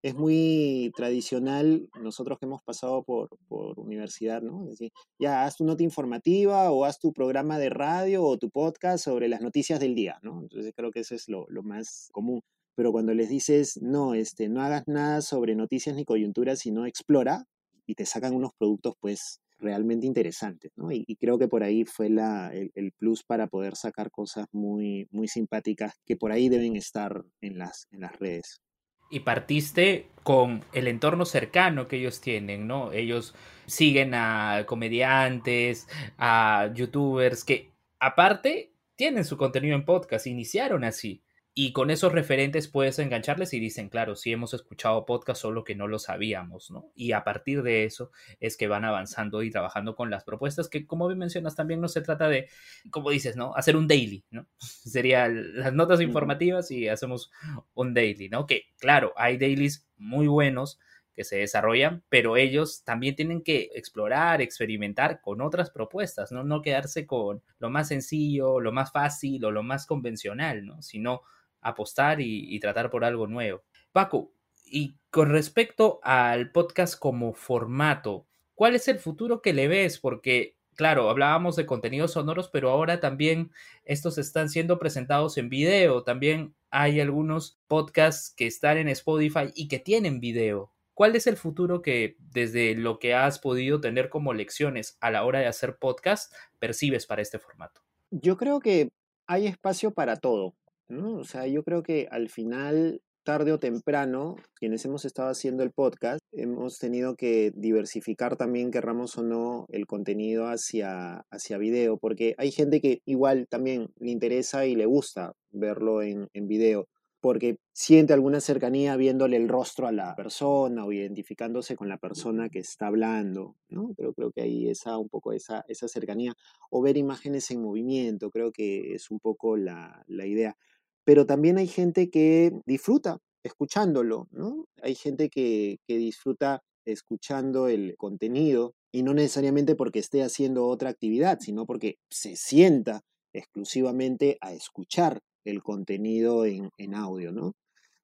es 0.03 0.13
muy 0.13 0.91
tradicional, 0.95 1.89
nosotros 1.99 2.37
que 2.37 2.45
hemos 2.45 2.61
pasado 2.61 3.01
por, 3.01 3.29
por 3.47 3.79
universidad, 3.79 4.43
¿no? 4.43 4.63
decir, 4.67 4.91
ya, 5.17 5.43
haz 5.43 5.55
tu 5.55 5.65
nota 5.65 5.81
informativa 5.81 6.71
o 6.71 6.85
haz 6.85 6.99
tu 6.99 7.13
programa 7.13 7.57
de 7.57 7.71
radio 7.71 8.23
o 8.23 8.37
tu 8.37 8.51
podcast 8.51 9.03
sobre 9.03 9.27
las 9.27 9.41
noticias 9.41 9.79
del 9.79 9.95
día, 9.95 10.19
¿no? 10.21 10.39
Entonces 10.39 10.71
creo 10.75 10.91
que 10.91 10.99
eso 10.99 11.15
es 11.15 11.27
lo, 11.27 11.47
lo 11.49 11.63
más 11.63 12.09
común. 12.11 12.41
Pero 12.75 12.91
cuando 12.91 13.15
les 13.15 13.29
dices, 13.29 13.79
no, 13.81 14.13
este, 14.13 14.49
no 14.49 14.61
hagas 14.61 14.83
nada 14.85 15.21
sobre 15.21 15.55
noticias 15.55 15.95
ni 15.95 16.05
coyunturas, 16.05 16.59
sino 16.59 16.85
explora, 16.85 17.47
y 17.87 17.95
te 17.95 18.05
sacan 18.05 18.35
unos 18.35 18.51
productos, 18.53 18.93
pues, 18.99 19.39
realmente 19.63 20.05
interesantes, 20.05 20.71
¿no? 20.75 20.91
Y, 20.91 21.05
creo 21.19 21.39
que 21.39 21.47
por 21.47 21.63
ahí 21.63 21.85
fue 21.85 22.09
la, 22.09 22.51
el, 22.53 22.91
plus 22.91 23.23
para 23.23 23.47
poder 23.47 23.75
sacar 23.75 24.11
cosas 24.11 24.45
muy, 24.51 25.07
muy 25.11 25.27
simpáticas 25.27 25.93
que 26.05 26.17
por 26.17 26.31
ahí 26.31 26.49
deben 26.49 26.75
estar 26.75 27.23
en 27.41 27.57
las, 27.57 27.87
en 27.91 28.01
las 28.01 28.19
redes. 28.19 28.61
y 29.09 29.21
partiste 29.21 30.07
con 30.23 30.63
el 30.73 30.87
entorno 30.87 31.25
cercano 31.25 31.87
que 31.87 31.97
ellos 31.97 32.19
tienen, 32.21 32.67
¿no? 32.67 32.91
Ellos 32.91 33.35
siguen 33.65 34.13
a 34.13 34.65
comediantes, 34.67 35.87
a 36.17 36.71
youtubers 36.73 37.43
que 37.43 37.71
aparte 37.99 38.71
tienen 38.95 39.25
su 39.25 39.37
contenido 39.37 39.75
en 39.75 39.85
podcast, 39.85 40.27
iniciaron 40.27 40.83
así. 40.83 41.23
Y 41.55 41.71
con 41.71 41.91
esos 41.91 42.11
referentes 42.11 42.67
puedes 42.67 42.97
engancharles 42.97 43.53
y 43.53 43.59
dicen, 43.59 43.89
claro, 43.89 44.15
sí 44.15 44.31
hemos 44.31 44.55
escuchado 44.55 45.05
podcast, 45.05 45.39
solo 45.39 45.63
que 45.63 45.75
no 45.75 45.87
lo 45.87 45.99
sabíamos, 45.99 46.71
¿no? 46.71 46.89
Y 46.95 47.11
a 47.11 47.23
partir 47.23 47.61
de 47.61 47.83
eso 47.83 48.11
es 48.39 48.57
que 48.57 48.67
van 48.67 48.85
avanzando 48.85 49.43
y 49.43 49.51
trabajando 49.51 49.95
con 49.95 50.09
las 50.09 50.23
propuestas, 50.23 50.67
que 50.67 50.87
como 50.87 51.07
bien 51.07 51.19
mencionas, 51.19 51.55
también 51.55 51.79
no 51.79 51.89
se 51.89 52.01
trata 52.01 52.27
de, 52.27 52.49
como 52.89 53.11
dices, 53.11 53.35
¿no? 53.35 53.55
Hacer 53.55 53.77
un 53.77 53.87
daily, 53.87 54.25
¿no? 54.31 54.47
Sería 54.59 55.27
las 55.27 55.73
notas 55.73 56.01
informativas 56.01 56.71
y 56.71 56.87
hacemos 56.87 57.31
un 57.75 57.93
daily, 57.93 58.29
¿no? 58.29 58.47
Que 58.47 58.63
claro, 58.79 59.13
hay 59.15 59.37
dailies 59.37 59.87
muy 59.97 60.25
buenos 60.25 60.79
que 61.13 61.23
se 61.23 61.37
desarrollan, 61.37 62.03
pero 62.09 62.35
ellos 62.35 62.83
también 62.83 63.15
tienen 63.15 63.43
que 63.43 63.69
explorar, 63.75 64.41
experimentar 64.41 65.21
con 65.21 65.41
otras 65.41 65.69
propuestas, 65.69 66.31
¿no? 66.31 66.43
No 66.43 66.63
quedarse 66.63 67.05
con 67.05 67.43
lo 67.59 67.69
más 67.69 67.89
sencillo, 67.89 68.59
lo 68.59 68.71
más 68.71 68.91
fácil 68.91 69.45
o 69.45 69.51
lo 69.51 69.61
más 69.61 69.85
convencional, 69.85 70.65
¿no? 70.65 70.81
Sino 70.81 71.21
apostar 71.63 72.21
y, 72.21 72.59
tratar 72.59 72.89
por 72.89 73.03
algo 73.03 73.27
nuevo. 73.27 73.63
Paco, 73.91 74.33
y 74.65 74.95
con 75.09 75.29
respecto 75.29 75.99
al 76.03 76.51
podcast 76.51 76.97
como 76.97 77.33
formato, 77.33 78.27
¿cuál 78.55 78.75
es 78.75 78.87
el 78.87 78.99
futuro 78.99 79.41
que 79.41 79.53
le 79.53 79.67
ves? 79.67 79.99
Porque, 79.99 80.57
claro, 80.75 81.09
hablábamos 81.09 81.55
de 81.55 81.65
contenidos 81.65 82.13
sonoros, 82.13 82.49
pero 82.49 82.69
ahora 82.69 82.99
también 82.99 83.51
estos 83.83 84.17
están 84.17 84.49
siendo 84.49 84.79
presentados 84.79 85.37
en 85.37 85.49
video. 85.49 86.03
También 86.03 86.55
hay 86.71 86.99
algunos 86.99 87.59
podcasts 87.67 88.33
que 88.35 88.47
están 88.47 88.77
en 88.77 88.87
Spotify 88.89 89.51
y 89.53 89.67
que 89.67 89.79
tienen 89.79 90.19
video. 90.19 90.71
¿Cuál 90.93 91.15
es 91.15 91.25
el 91.25 91.37
futuro 91.37 91.81
que 91.81 92.17
desde 92.19 92.75
lo 92.75 92.99
que 92.99 93.15
has 93.15 93.39
podido 93.39 93.81
tener 93.81 94.09
como 94.09 94.33
lecciones 94.33 94.97
a 95.01 95.09
la 95.09 95.23
hora 95.23 95.39
de 95.39 95.47
hacer 95.47 95.77
podcast 95.77 96.31
percibes 96.59 97.07
para 97.07 97.23
este 97.23 97.39
formato? 97.39 97.81
Yo 98.11 98.37
creo 98.37 98.59
que 98.59 98.89
hay 99.25 99.47
espacio 99.47 99.91
para 99.91 100.17
todo. 100.17 100.55
¿No? 100.93 101.15
O 101.15 101.23
sea, 101.23 101.47
yo 101.47 101.63
creo 101.63 101.83
que 101.83 102.07
al 102.11 102.29
final, 102.29 103.01
tarde 103.23 103.51
o 103.51 103.59
temprano, 103.59 104.35
quienes 104.55 104.85
hemos 104.85 105.05
estado 105.05 105.29
haciendo 105.29 105.63
el 105.63 105.71
podcast, 105.71 106.21
hemos 106.31 106.77
tenido 106.79 107.15
que 107.15 107.51
diversificar 107.55 108.35
también, 108.37 108.71
querramos 108.71 109.17
o 109.17 109.23
no, 109.23 109.65
el 109.69 109.85
contenido 109.87 110.47
hacia, 110.47 111.25
hacia 111.31 111.57
video, 111.57 111.97
porque 111.97 112.35
hay 112.37 112.51
gente 112.51 112.81
que 112.81 113.01
igual 113.05 113.47
también 113.49 113.89
le 113.99 114.11
interesa 114.11 114.65
y 114.65 114.75
le 114.75 114.85
gusta 114.85 115.33
verlo 115.51 116.01
en, 116.01 116.27
en 116.33 116.47
video 116.47 116.87
porque 117.23 117.55
siente 117.71 118.11
alguna 118.11 118.41
cercanía 118.41 118.97
viéndole 118.97 119.37
el 119.37 119.47
rostro 119.47 119.87
a 119.87 119.93
la 119.93 120.13
persona 120.13 120.83
o 120.83 120.91
identificándose 120.91 121.77
con 121.77 121.87
la 121.87 121.97
persona 121.97 122.49
que 122.49 122.59
está 122.59 122.87
hablando, 122.87 123.55
¿no? 123.69 123.93
Pero 123.95 124.13
creo 124.13 124.33
que 124.33 124.41
ahí 124.41 124.67
está 124.67 124.97
un 124.97 125.07
poco 125.07 125.31
esa, 125.31 125.63
esa 125.69 125.87
cercanía. 125.87 126.33
O 126.69 126.81
ver 126.81 126.97
imágenes 126.97 127.49
en 127.51 127.61
movimiento, 127.61 128.29
creo 128.29 128.51
que 128.51 128.93
es 128.93 129.09
un 129.09 129.19
poco 129.19 129.55
la, 129.55 130.03
la 130.07 130.25
idea 130.25 130.57
pero 131.05 131.25
también 131.25 131.57
hay 131.57 131.67
gente 131.67 132.09
que 132.09 132.51
disfruta 132.65 133.19
escuchándolo, 133.43 134.27
¿no? 134.31 134.65
Hay 134.81 134.95
gente 134.95 135.29
que, 135.29 135.77
disfruta 135.87 136.63
escuchando 136.85 137.67
el 137.67 137.95
contenido 137.97 138.73
y 138.91 139.03
no 139.03 139.13
necesariamente 139.13 139.75
porque 139.75 139.99
esté 139.99 140.23
haciendo 140.23 140.67
otra 140.67 140.89
actividad, 140.89 141.39
sino 141.39 141.65
porque 141.65 141.97
se 142.09 142.35
sienta 142.35 143.01
exclusivamente 143.33 144.37
a 144.41 144.53
escuchar 144.53 145.21
el 145.45 145.61
contenido 145.61 146.45
en, 146.45 146.93
audio, 146.93 147.31
¿no? 147.31 147.53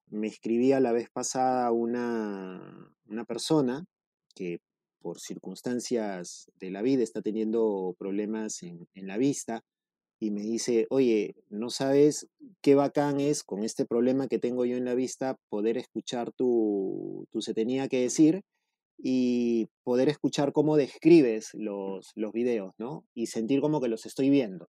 Me 0.07 0.27
escribía 0.27 0.79
la 0.79 0.91
vez 0.91 1.09
pasada 1.09 1.71
una, 1.71 2.91
una 3.05 3.25
persona 3.25 3.85
que 4.35 4.59
por 5.01 5.19
circunstancias 5.19 6.49
de 6.59 6.71
la 6.71 6.81
vida 6.81 7.03
está 7.03 7.21
teniendo 7.21 7.95
problemas 7.97 8.63
en, 8.63 8.87
en 8.93 9.07
la 9.07 9.17
vista 9.17 9.63
y 10.19 10.31
me 10.31 10.41
dice, 10.41 10.85
oye, 10.89 11.35
no 11.49 11.69
sabes 11.69 12.27
qué 12.61 12.75
bacán 12.75 13.19
es 13.19 13.43
con 13.43 13.63
este 13.63 13.85
problema 13.85 14.27
que 14.27 14.39
tengo 14.39 14.65
yo 14.65 14.75
en 14.75 14.85
la 14.85 14.95
vista 14.95 15.37
poder 15.49 15.77
escuchar 15.77 16.31
tu, 16.31 17.25
tu 17.31 17.41
se 17.41 17.53
tenía 17.53 17.87
que 17.87 18.01
decir 18.01 18.43
y 18.97 19.67
poder 19.83 20.09
escuchar 20.09 20.51
cómo 20.51 20.75
describes 20.75 21.51
los, 21.53 22.11
los 22.15 22.33
videos, 22.33 22.73
¿no? 22.77 23.05
Y 23.13 23.27
sentir 23.27 23.61
como 23.61 23.79
que 23.79 23.87
los 23.87 24.05
estoy 24.05 24.29
viendo. 24.29 24.67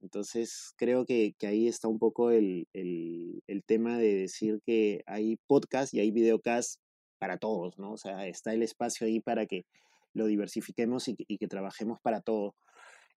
Entonces 0.00 0.72
creo 0.76 1.04
que, 1.04 1.34
que 1.38 1.48
ahí 1.48 1.66
está 1.66 1.88
un 1.88 1.98
poco 1.98 2.30
el, 2.30 2.68
el, 2.72 3.42
el, 3.48 3.64
tema 3.64 3.98
de 3.98 4.14
decir 4.14 4.60
que 4.64 5.02
hay 5.06 5.36
podcast 5.48 5.94
y 5.94 6.00
hay 6.00 6.12
videocast 6.12 6.80
para 7.18 7.38
todos, 7.38 7.78
¿no? 7.78 7.92
O 7.92 7.96
sea, 7.96 8.28
está 8.28 8.54
el 8.54 8.62
espacio 8.62 9.06
ahí 9.06 9.20
para 9.20 9.46
que 9.46 9.64
lo 10.12 10.26
diversifiquemos 10.26 11.08
y, 11.08 11.16
y 11.18 11.38
que 11.38 11.48
trabajemos 11.48 11.98
para 12.02 12.20
todo. 12.20 12.54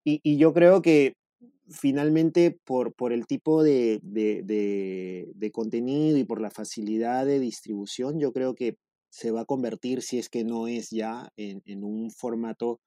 Y, 0.03 0.19
y, 0.23 0.38
yo 0.38 0.53
creo 0.53 0.82
que 0.82 1.13
finalmente 1.69 2.60
por, 2.65 2.93
por 2.93 3.13
el 3.13 3.25
tipo 3.28 3.63
de, 3.63 3.99
de, 4.04 5.52
contenido 5.52 6.17
y 6.17 6.23
por 6.23 6.41
la 6.41 6.52
facilidad 6.52 7.25
de 7.25 7.39
distribución, 7.39 8.19
yo 8.19 8.32
creo 8.32 8.56
que 8.56 8.78
se 9.10 9.32
va 9.32 9.41
a 9.41 9.45
convertir, 9.45 10.02
si 10.02 10.19
es 10.19 10.30
que 10.30 10.43
no 10.43 10.67
es 10.67 10.89
ya, 10.89 11.30
en, 11.36 11.62
en 11.65 11.84
un 11.84 12.12
formato 12.12 12.80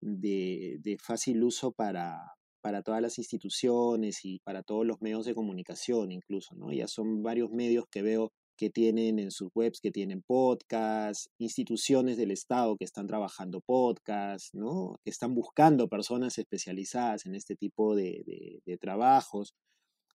de, 0.00 0.96
fácil 1.02 1.42
uso 1.42 1.72
para, 1.72 2.34
para 2.60 2.82
todas 2.82 3.02
las 3.02 3.18
instituciones 3.18 4.24
y 4.24 4.40
para 4.40 4.62
todos 4.62 4.86
los 4.86 5.00
medios 5.00 5.26
de 5.26 5.34
comunicación 5.34 6.12
incluso, 6.12 6.54
¿no? 6.54 6.72
Ya 6.72 6.88
son 6.88 7.22
varios 7.22 7.50
medios 7.50 7.84
que 7.90 8.02
veo 8.02 8.32
que 8.56 8.70
tienen 8.70 9.18
en 9.18 9.30
sus 9.30 9.50
webs, 9.54 9.80
que 9.80 9.90
tienen 9.90 10.22
podcasts, 10.22 11.30
instituciones 11.38 12.16
del 12.16 12.30
Estado 12.30 12.76
que 12.76 12.84
están 12.84 13.06
trabajando 13.06 13.60
podcasts, 13.60 14.54
¿no? 14.54 14.96
que 15.04 15.10
están 15.10 15.34
buscando 15.34 15.88
personas 15.88 16.38
especializadas 16.38 17.26
en 17.26 17.34
este 17.34 17.56
tipo 17.56 17.94
de, 17.94 18.62
trabajos 18.80 19.54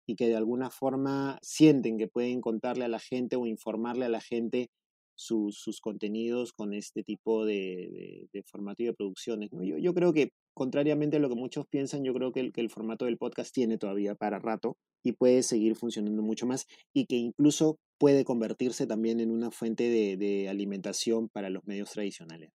y 0.06 0.16
que 0.16 0.28
de 0.28 0.36
alguna 0.36 0.70
forma 0.70 1.38
sienten 1.42 1.98
que 1.98 2.08
pueden 2.08 2.42
contarle 2.42 2.86
a 2.86 2.90
la 2.90 3.00
gente 3.00 3.36
o 3.36 3.46
informarle 3.46 4.06
a 4.06 4.10
la 4.10 4.22
gente 4.22 4.70
sus 5.16 5.82
contenidos 5.82 6.54
con 6.54 6.74
este 6.74 7.04
tipo 7.04 7.46
de, 7.46 8.30
y 8.32 8.86
de 8.86 8.94
producciones. 8.94 9.50
Yo, 9.52 9.94
creo 9.94 10.14
que, 10.14 10.32
contrariamente 10.54 11.18
a 11.18 11.20
lo 11.20 11.30
que 11.30 11.36
muchos 11.36 11.68
piensan, 11.68 12.04
yo 12.04 12.14
creo 12.14 12.32
que 12.32 12.40
el, 12.40 12.52
que 12.54 12.62
el 12.62 12.70
formato 12.70 13.06
del 13.06 13.18
podcast 13.18 13.54
tiene 13.54 13.78
todavía 13.78 14.16
para 14.16 14.40
rato 14.40 14.78
y 15.04 15.14
puede 15.14 15.44
seguir 15.44 15.76
funcionando 15.76 16.22
mucho 16.22 16.46
más 16.46 16.68
y 16.94 17.06
que 17.06 17.16
incluso 17.16 17.78
puede 18.00 18.24
convertirse 18.24 18.88
también 18.88 19.20
en 19.20 19.30
una 19.30 19.52
fuente 19.52 19.84
de, 19.90 20.50
alimentación 20.50 21.30
para 21.30 21.50
los 21.50 21.66
medios 21.68 21.92
tradicionales. 21.92 22.52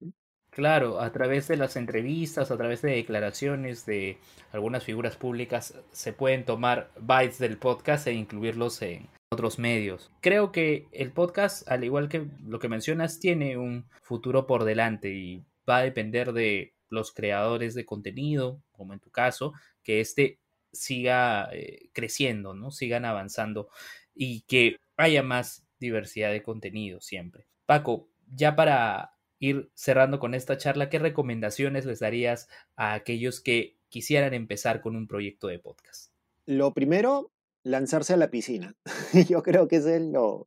Claro, 0.50 1.00
a 1.00 1.12
través 1.12 1.48
de 1.48 1.56
las 1.56 1.76
entrevistas, 1.76 2.50
a 2.50 2.56
través 2.56 2.80
de 2.82 2.92
declaraciones 2.92 3.84
de 3.86 4.18
algunas 4.52 4.84
figuras 4.84 5.16
públicas, 5.16 5.74
se 5.90 6.12
pueden 6.12 6.44
tomar 6.44 6.90
bytes 7.00 7.38
del 7.38 7.58
podcast 7.58 8.06
e 8.06 8.14
incluirlos 8.14 8.80
en 8.82 9.08
otros 9.32 9.58
medios. 9.58 10.12
Creo 10.20 10.52
que 10.52 10.86
el 10.92 11.12
podcast, 11.12 11.68
al 11.68 11.84
igual 11.84 12.08
que 12.08 12.26
lo 12.46 12.58
que 12.60 12.68
mencionas, 12.68 13.18
tiene 13.18 13.58
un 13.58 13.86
futuro 14.02 14.46
por 14.46 14.64
delante 14.64 15.12
y 15.12 15.44
va 15.68 15.78
a 15.78 15.82
depender 15.82 16.32
de 16.32 16.73
los 16.88 17.12
creadores 17.12 17.74
de 17.74 17.84
contenido, 17.84 18.62
como 18.72 18.92
en 18.92 19.00
tu 19.00 19.10
caso, 19.10 19.52
que 19.82 20.00
este 20.00 20.40
siga 20.72 21.48
eh, 21.52 21.90
creciendo, 21.92 22.54
¿no? 22.54 22.70
Sigan 22.70 23.04
avanzando 23.04 23.68
y 24.14 24.42
que 24.42 24.76
haya 24.96 25.22
más 25.22 25.66
diversidad 25.78 26.30
de 26.30 26.42
contenido 26.42 27.00
siempre. 27.00 27.46
Paco, 27.66 28.08
ya 28.34 28.56
para 28.56 29.14
ir 29.38 29.70
cerrando 29.74 30.18
con 30.18 30.34
esta 30.34 30.56
charla, 30.56 30.88
¿qué 30.88 30.98
recomendaciones 30.98 31.84
les 31.84 32.00
darías 32.00 32.48
a 32.76 32.94
aquellos 32.94 33.40
que 33.40 33.76
quisieran 33.88 34.34
empezar 34.34 34.80
con 34.80 34.96
un 34.96 35.06
proyecto 35.06 35.48
de 35.48 35.58
podcast? 35.58 36.12
Lo 36.46 36.74
primero, 36.74 37.32
lanzarse 37.62 38.14
a 38.14 38.16
la 38.16 38.30
piscina. 38.30 38.76
Yo 39.28 39.42
creo 39.42 39.68
que 39.68 39.76
es 39.76 39.86
lo, 39.86 40.46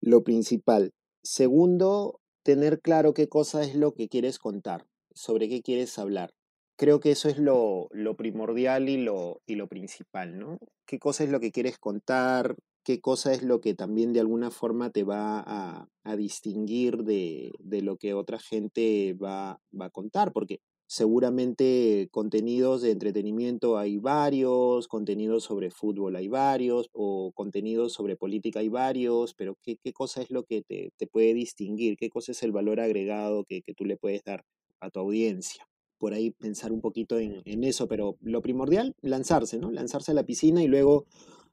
lo 0.00 0.24
principal. 0.24 0.92
Segundo, 1.22 2.20
tener 2.42 2.80
claro 2.80 3.14
qué 3.14 3.28
cosa 3.28 3.62
es 3.62 3.74
lo 3.74 3.94
que 3.94 4.08
quieres 4.08 4.38
contar, 4.38 4.86
sobre 5.18 5.48
qué 5.48 5.62
quieres 5.62 5.98
hablar. 5.98 6.30
Creo 6.76 7.00
que 7.00 7.10
eso 7.10 7.28
es 7.28 7.38
lo, 7.38 7.88
lo 7.90 8.16
primordial 8.16 8.88
y 8.88 8.98
lo, 8.98 9.40
y 9.46 9.56
lo 9.56 9.66
principal, 9.66 10.38
¿no? 10.38 10.58
¿Qué 10.86 10.98
cosa 10.98 11.24
es 11.24 11.30
lo 11.30 11.40
que 11.40 11.50
quieres 11.50 11.78
contar? 11.78 12.54
qué 12.88 13.02
cosa 13.02 13.34
es 13.34 13.42
lo 13.42 13.60
que 13.60 13.74
también 13.74 14.14
de 14.14 14.20
alguna 14.20 14.50
forma 14.50 14.88
te 14.88 15.04
va 15.04 15.44
a, 15.46 16.16
distinguir 16.16 17.04
de, 17.04 17.52
lo 17.82 17.98
que 17.98 18.14
otra 18.14 18.38
gente 18.38 19.12
va, 19.12 19.60
a 19.78 19.90
contar, 19.90 20.32
porque 20.32 20.60
seguramente 20.86 22.08
contenidos 22.10 22.80
de 22.80 22.92
entretenimiento 22.92 23.76
hay 23.76 23.98
varios, 23.98 24.88
contenidos 24.88 25.44
sobre 25.44 25.70
fútbol 25.70 26.16
hay 26.16 26.28
varios, 26.28 26.88
o 26.94 27.32
contenidos 27.34 27.92
sobre 27.92 28.16
política 28.16 28.60
hay 28.60 28.70
varios, 28.70 29.34
pero 29.34 29.58
¿qué, 29.62 29.76
cosa 29.92 30.22
es 30.22 30.30
lo 30.30 30.44
que 30.44 30.62
te, 30.62 30.90
puede 31.08 31.34
distinguir? 31.34 31.98
¿Qué 31.98 32.08
cosa 32.08 32.32
es 32.32 32.42
el 32.42 32.52
valor 32.52 32.80
agregado 32.80 33.44
que, 33.44 33.62
tú 33.76 33.84
le 33.84 33.98
puedes 33.98 34.24
dar 34.24 34.44
a 34.80 34.90
tu 34.90 35.00
audiencia? 35.00 35.66
Por 35.98 36.12
ahí 36.14 36.30
pensar 36.30 36.72
un 36.72 36.80
poquito 36.80 37.18
en, 37.18 37.64
eso, 37.64 37.88
pero 37.88 38.16
lo 38.20 38.40
primordial, 38.40 38.94
lanzarse, 39.02 39.58
¿no? 39.58 39.70
Lanzarse 39.70 40.12
a 40.12 40.14
la 40.14 40.24
piscina 40.24 40.62
y 40.62 40.68
luego 40.68 41.06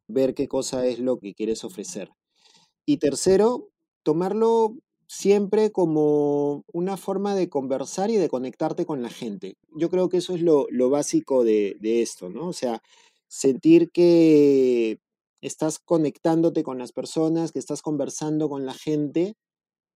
ver 0.08 0.36
qué 0.36 0.48
cosa 0.48 0.86
es 0.86 1.00
lo 1.00 1.18
que 1.18 1.34
quieres 1.34 1.64
ofrecer. 1.64 2.10
Y 2.86 2.98
tercero, 2.98 3.70
tomarlo 4.04 4.78
siempre 5.08 5.72
como 5.72 6.64
una 6.72 6.98
forma 6.98 7.36
de 7.36 7.50
conversar 7.50 8.12
y 8.12 8.18
de 8.18 8.30
conectarte 8.30 8.86
con 8.86 9.02
la 9.02 9.10
gente. 9.10 9.58
Yo 9.76 9.90
creo 9.90 10.10
que 10.10 10.18
eso 10.18 10.36
es 10.36 10.42
lo, 10.42 10.68
básico 10.90 11.44
de, 11.44 11.76
de, 11.80 12.02
esto, 12.02 12.30
¿no? 12.30 12.48
O 12.48 12.54
sea, 12.54 12.82
sentir 13.28 13.90
que 13.92 15.00
estás 15.42 15.80
conectándote 15.80 16.64
con 16.64 16.78
las 16.78 16.92
personas, 16.92 17.52
que 17.52 17.60
estás 17.60 17.82
conversando 17.82 18.50
con 18.50 18.66
la 18.66 18.74
gente 18.74 19.36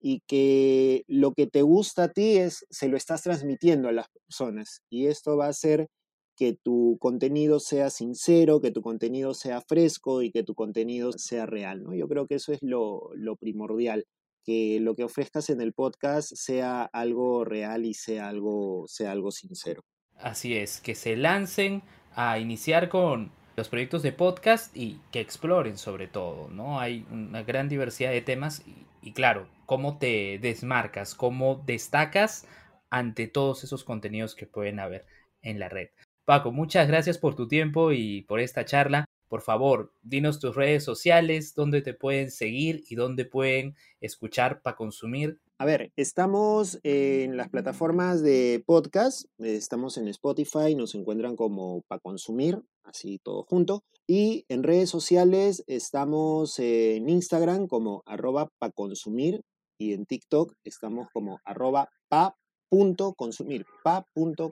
y 0.00 0.20
que 0.26 1.04
lo 1.06 1.32
que 1.32 1.46
te 1.46 1.62
gusta 1.62 2.04
a 2.04 2.08
ti 2.12 2.38
es, 2.38 2.64
se 2.70 2.88
lo 2.88 2.96
estás 2.96 3.22
transmitiendo 3.22 3.88
a 3.88 3.92
las 3.92 4.08
personas. 4.08 4.82
Y 4.90 5.06
esto 5.06 5.36
va 5.36 5.46
a 5.46 5.50
hacer 5.50 5.88
que 6.36 6.54
tu 6.54 6.96
contenido 7.00 7.58
sea 7.58 7.90
sincero, 7.90 8.60
que 8.60 8.70
tu 8.70 8.80
contenido 8.80 9.34
sea 9.34 9.60
fresco 9.60 10.22
y 10.22 10.30
que 10.30 10.44
tu 10.44 10.54
contenido 10.54 11.10
sea 11.12 11.46
real, 11.46 11.82
¿no? 11.82 11.94
Yo 11.94 12.06
creo 12.06 12.28
que 12.28 12.36
eso 12.36 12.52
es 12.52 12.60
lo, 12.62 13.10
lo 13.14 13.36
primordial, 13.36 14.06
que 14.44 14.78
lo 14.80 14.94
que 14.94 15.02
ofrezcas 15.02 15.50
en 15.50 15.60
el 15.60 15.72
podcast 15.72 16.32
sea 16.34 16.84
algo 16.84 17.44
real 17.44 17.84
y 17.84 17.94
sea 17.94 18.28
algo, 18.28 18.84
sea 18.86 19.10
algo 19.10 19.32
sincero. 19.32 19.82
Así 20.14 20.54
es, 20.54 20.80
que 20.80 20.94
se 20.94 21.16
lancen 21.16 21.82
a 22.14 22.38
iniciar 22.38 22.88
con 22.88 23.32
los 23.58 23.68
proyectos 23.68 24.04
de 24.04 24.12
podcast 24.12 24.74
y 24.76 25.00
que 25.10 25.18
exploren 25.18 25.78
sobre 25.78 26.06
todo, 26.06 26.48
¿no? 26.48 26.78
Hay 26.78 27.04
una 27.10 27.42
gran 27.42 27.68
diversidad 27.68 28.12
de 28.12 28.20
temas 28.20 28.62
y, 29.02 29.12
claro, 29.14 29.48
cómo 29.66 29.98
te 29.98 30.38
desmarcas, 30.40 31.16
cómo 31.16 31.64
destacas 31.66 32.46
ante 32.88 33.26
todos 33.26 33.64
esos 33.64 33.82
contenidos 33.82 34.36
que 34.36 34.46
pueden 34.46 34.78
haber 34.78 35.06
en 35.42 35.58
la 35.58 35.68
red. 35.68 35.88
Paco, 36.24 36.52
muchas 36.52 36.86
gracias 36.86 37.18
por 37.18 37.34
tu 37.34 37.48
tiempo 37.48 37.90
y 37.90 38.22
por 38.22 38.38
esta 38.38 38.64
charla. 38.64 39.06
Por 39.28 39.42
favor, 39.42 39.92
dinos 40.02 40.38
tus 40.38 40.54
redes 40.54 40.84
sociales, 40.84 41.56
dónde 41.56 41.82
te 41.82 41.94
pueden 41.94 42.30
seguir 42.30 42.84
y 42.88 42.94
dónde 42.94 43.24
pueden 43.24 43.74
escuchar 44.00 44.62
para 44.62 44.76
consumir 44.76 45.40
a 45.60 45.64
ver, 45.64 45.90
estamos 45.96 46.78
en 46.84 47.36
las 47.36 47.48
plataformas 47.48 48.22
de 48.22 48.62
podcast, 48.64 49.24
estamos 49.40 49.98
en 49.98 50.06
Spotify, 50.06 50.76
nos 50.76 50.94
encuentran 50.94 51.34
como 51.34 51.82
para 51.88 51.98
consumir, 51.98 52.62
así 52.88 53.18
todo 53.22 53.44
junto. 53.44 53.82
Y 54.06 54.44
en 54.48 54.62
redes 54.62 54.90
sociales 54.90 55.62
estamos 55.66 56.58
en 56.58 57.08
Instagram 57.08 57.66
como 57.66 58.02
arroba 58.06 58.48
pa 58.58 58.70
consumir 58.70 59.42
y 59.78 59.92
en 59.92 60.06
TikTok 60.06 60.54
estamos 60.64 61.08
como 61.12 61.38
arroba 61.44 61.88
pa 62.08 62.34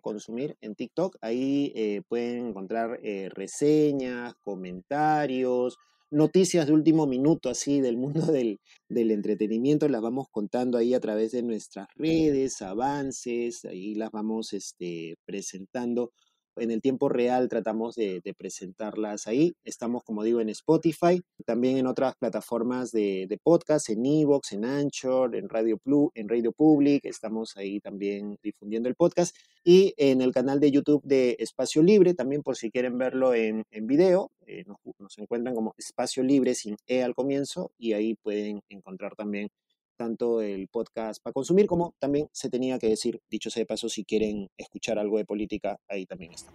consumir 0.02 0.56
en 0.60 0.74
TikTok. 0.74 1.16
Ahí 1.20 1.72
eh, 1.74 2.02
pueden 2.08 2.48
encontrar 2.48 2.98
eh, 3.02 3.28
reseñas, 3.30 4.34
comentarios, 4.42 5.76
noticias 6.10 6.66
de 6.66 6.72
último 6.72 7.06
minuto 7.06 7.50
así 7.50 7.80
del 7.80 7.96
mundo 7.96 8.20
del, 8.32 8.60
del, 8.88 9.10
entretenimiento, 9.10 9.88
las 9.88 10.02
vamos 10.02 10.26
contando 10.30 10.78
ahí 10.78 10.94
a 10.94 11.00
través 11.00 11.32
de 11.32 11.42
nuestras 11.42 11.88
redes, 11.96 12.62
avances, 12.62 13.64
ahí 13.64 13.94
las 13.94 14.10
vamos 14.10 14.52
este, 14.52 15.16
presentando 15.24 16.12
en 16.56 16.70
el 16.70 16.80
tiempo 16.80 17.08
real 17.08 17.48
tratamos 17.48 17.94
de, 17.94 18.22
presentarlas 18.36 19.26
ahí. 19.26 19.54
Estamos, 19.64 20.02
como 20.04 20.22
digo, 20.22 20.40
en 20.40 20.48
Spotify, 20.50 21.22
también 21.44 21.76
en 21.76 21.86
otras 21.86 22.16
plataformas 22.16 22.92
de, 22.92 23.38
podcast, 23.42 23.90
en 23.90 24.04
Evox, 24.04 24.52
en 24.52 24.64
Anchor, 24.64 25.36
en 25.36 25.48
Radio, 25.48 25.80
en 26.14 26.28
Radio 26.28 26.52
Public. 26.52 27.04
Estamos 27.04 27.56
ahí 27.56 27.80
también 27.80 28.38
difundiendo 28.42 28.88
el 28.88 28.94
podcast. 28.94 29.36
Y 29.64 29.94
en 29.96 30.20
el 30.20 30.32
canal 30.32 30.60
de 30.60 30.70
YouTube 30.70 31.02
de 31.04 31.36
Espacio 31.38 31.82
Libre, 31.82 32.14
también 32.14 32.42
por 32.42 32.56
si 32.56 32.70
quieren 32.70 32.98
verlo 32.98 33.34
en, 33.34 33.64
en 33.70 33.86
video, 33.86 34.30
eh, 34.46 34.64
nos, 34.66 34.78
nos 34.98 35.18
encuentran 35.18 35.54
como 35.54 35.74
Espacio 35.76 36.22
Libre 36.22 36.54
sin 36.54 36.76
E 36.86 37.02
al 37.02 37.14
comienzo 37.14 37.72
y 37.78 37.92
ahí 37.92 38.14
pueden 38.14 38.62
encontrar 38.68 39.16
también 39.16 39.50
tanto 39.96 40.40
el 40.40 40.68
podcast 40.68 41.22
para 41.22 41.32
consumir 41.32 41.66
como 41.66 41.94
también 41.98 42.28
se 42.32 42.50
tenía 42.50 42.78
que 42.78 42.88
decir, 42.88 43.20
dicho 43.30 43.50
sea 43.50 43.62
de 43.62 43.66
paso, 43.66 43.88
si 43.88 44.04
quieren 44.04 44.48
escuchar 44.56 44.98
algo 44.98 45.18
de 45.18 45.24
política, 45.24 45.78
ahí 45.88 46.06
también 46.06 46.32
está. 46.32 46.52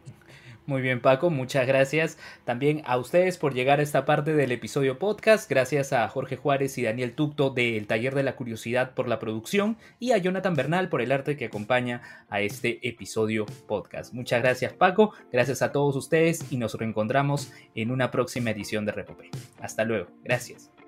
Muy 0.67 0.81
bien 0.81 1.01
Paco, 1.01 1.31
muchas 1.31 1.65
gracias 1.65 2.17
también 2.45 2.83
a 2.85 2.97
ustedes 2.97 3.37
por 3.37 3.53
llegar 3.53 3.79
a 3.79 3.83
esta 3.83 4.05
parte 4.05 4.33
del 4.33 4.51
episodio 4.51 4.99
podcast, 4.99 5.49
gracias 5.49 5.91
a 5.91 6.07
Jorge 6.07 6.37
Juárez 6.37 6.77
y 6.77 6.83
Daniel 6.83 7.13
Tucto 7.13 7.49
del 7.49 7.87
Taller 7.87 8.13
de 8.13 8.23
la 8.23 8.35
Curiosidad 8.35 8.93
por 8.93 9.07
la 9.07 9.17
producción 9.17 9.77
y 9.99 10.11
a 10.11 10.17
Jonathan 10.17 10.55
Bernal 10.55 10.87
por 10.87 11.01
el 11.01 11.11
arte 11.11 11.35
que 11.35 11.45
acompaña 11.45 12.25
a 12.29 12.41
este 12.41 12.87
episodio 12.87 13.47
podcast. 13.67 14.13
Muchas 14.13 14.41
gracias 14.43 14.73
Paco, 14.73 15.13
gracias 15.31 15.63
a 15.63 15.71
todos 15.71 15.95
ustedes 15.95 16.51
y 16.51 16.57
nos 16.57 16.75
reencontramos 16.75 17.51
en 17.73 17.89
una 17.89 18.11
próxima 18.11 18.51
edición 18.51 18.85
de 18.85 18.91
Repope. 18.91 19.31
Hasta 19.59 19.83
luego, 19.83 20.09
gracias. 20.23 20.80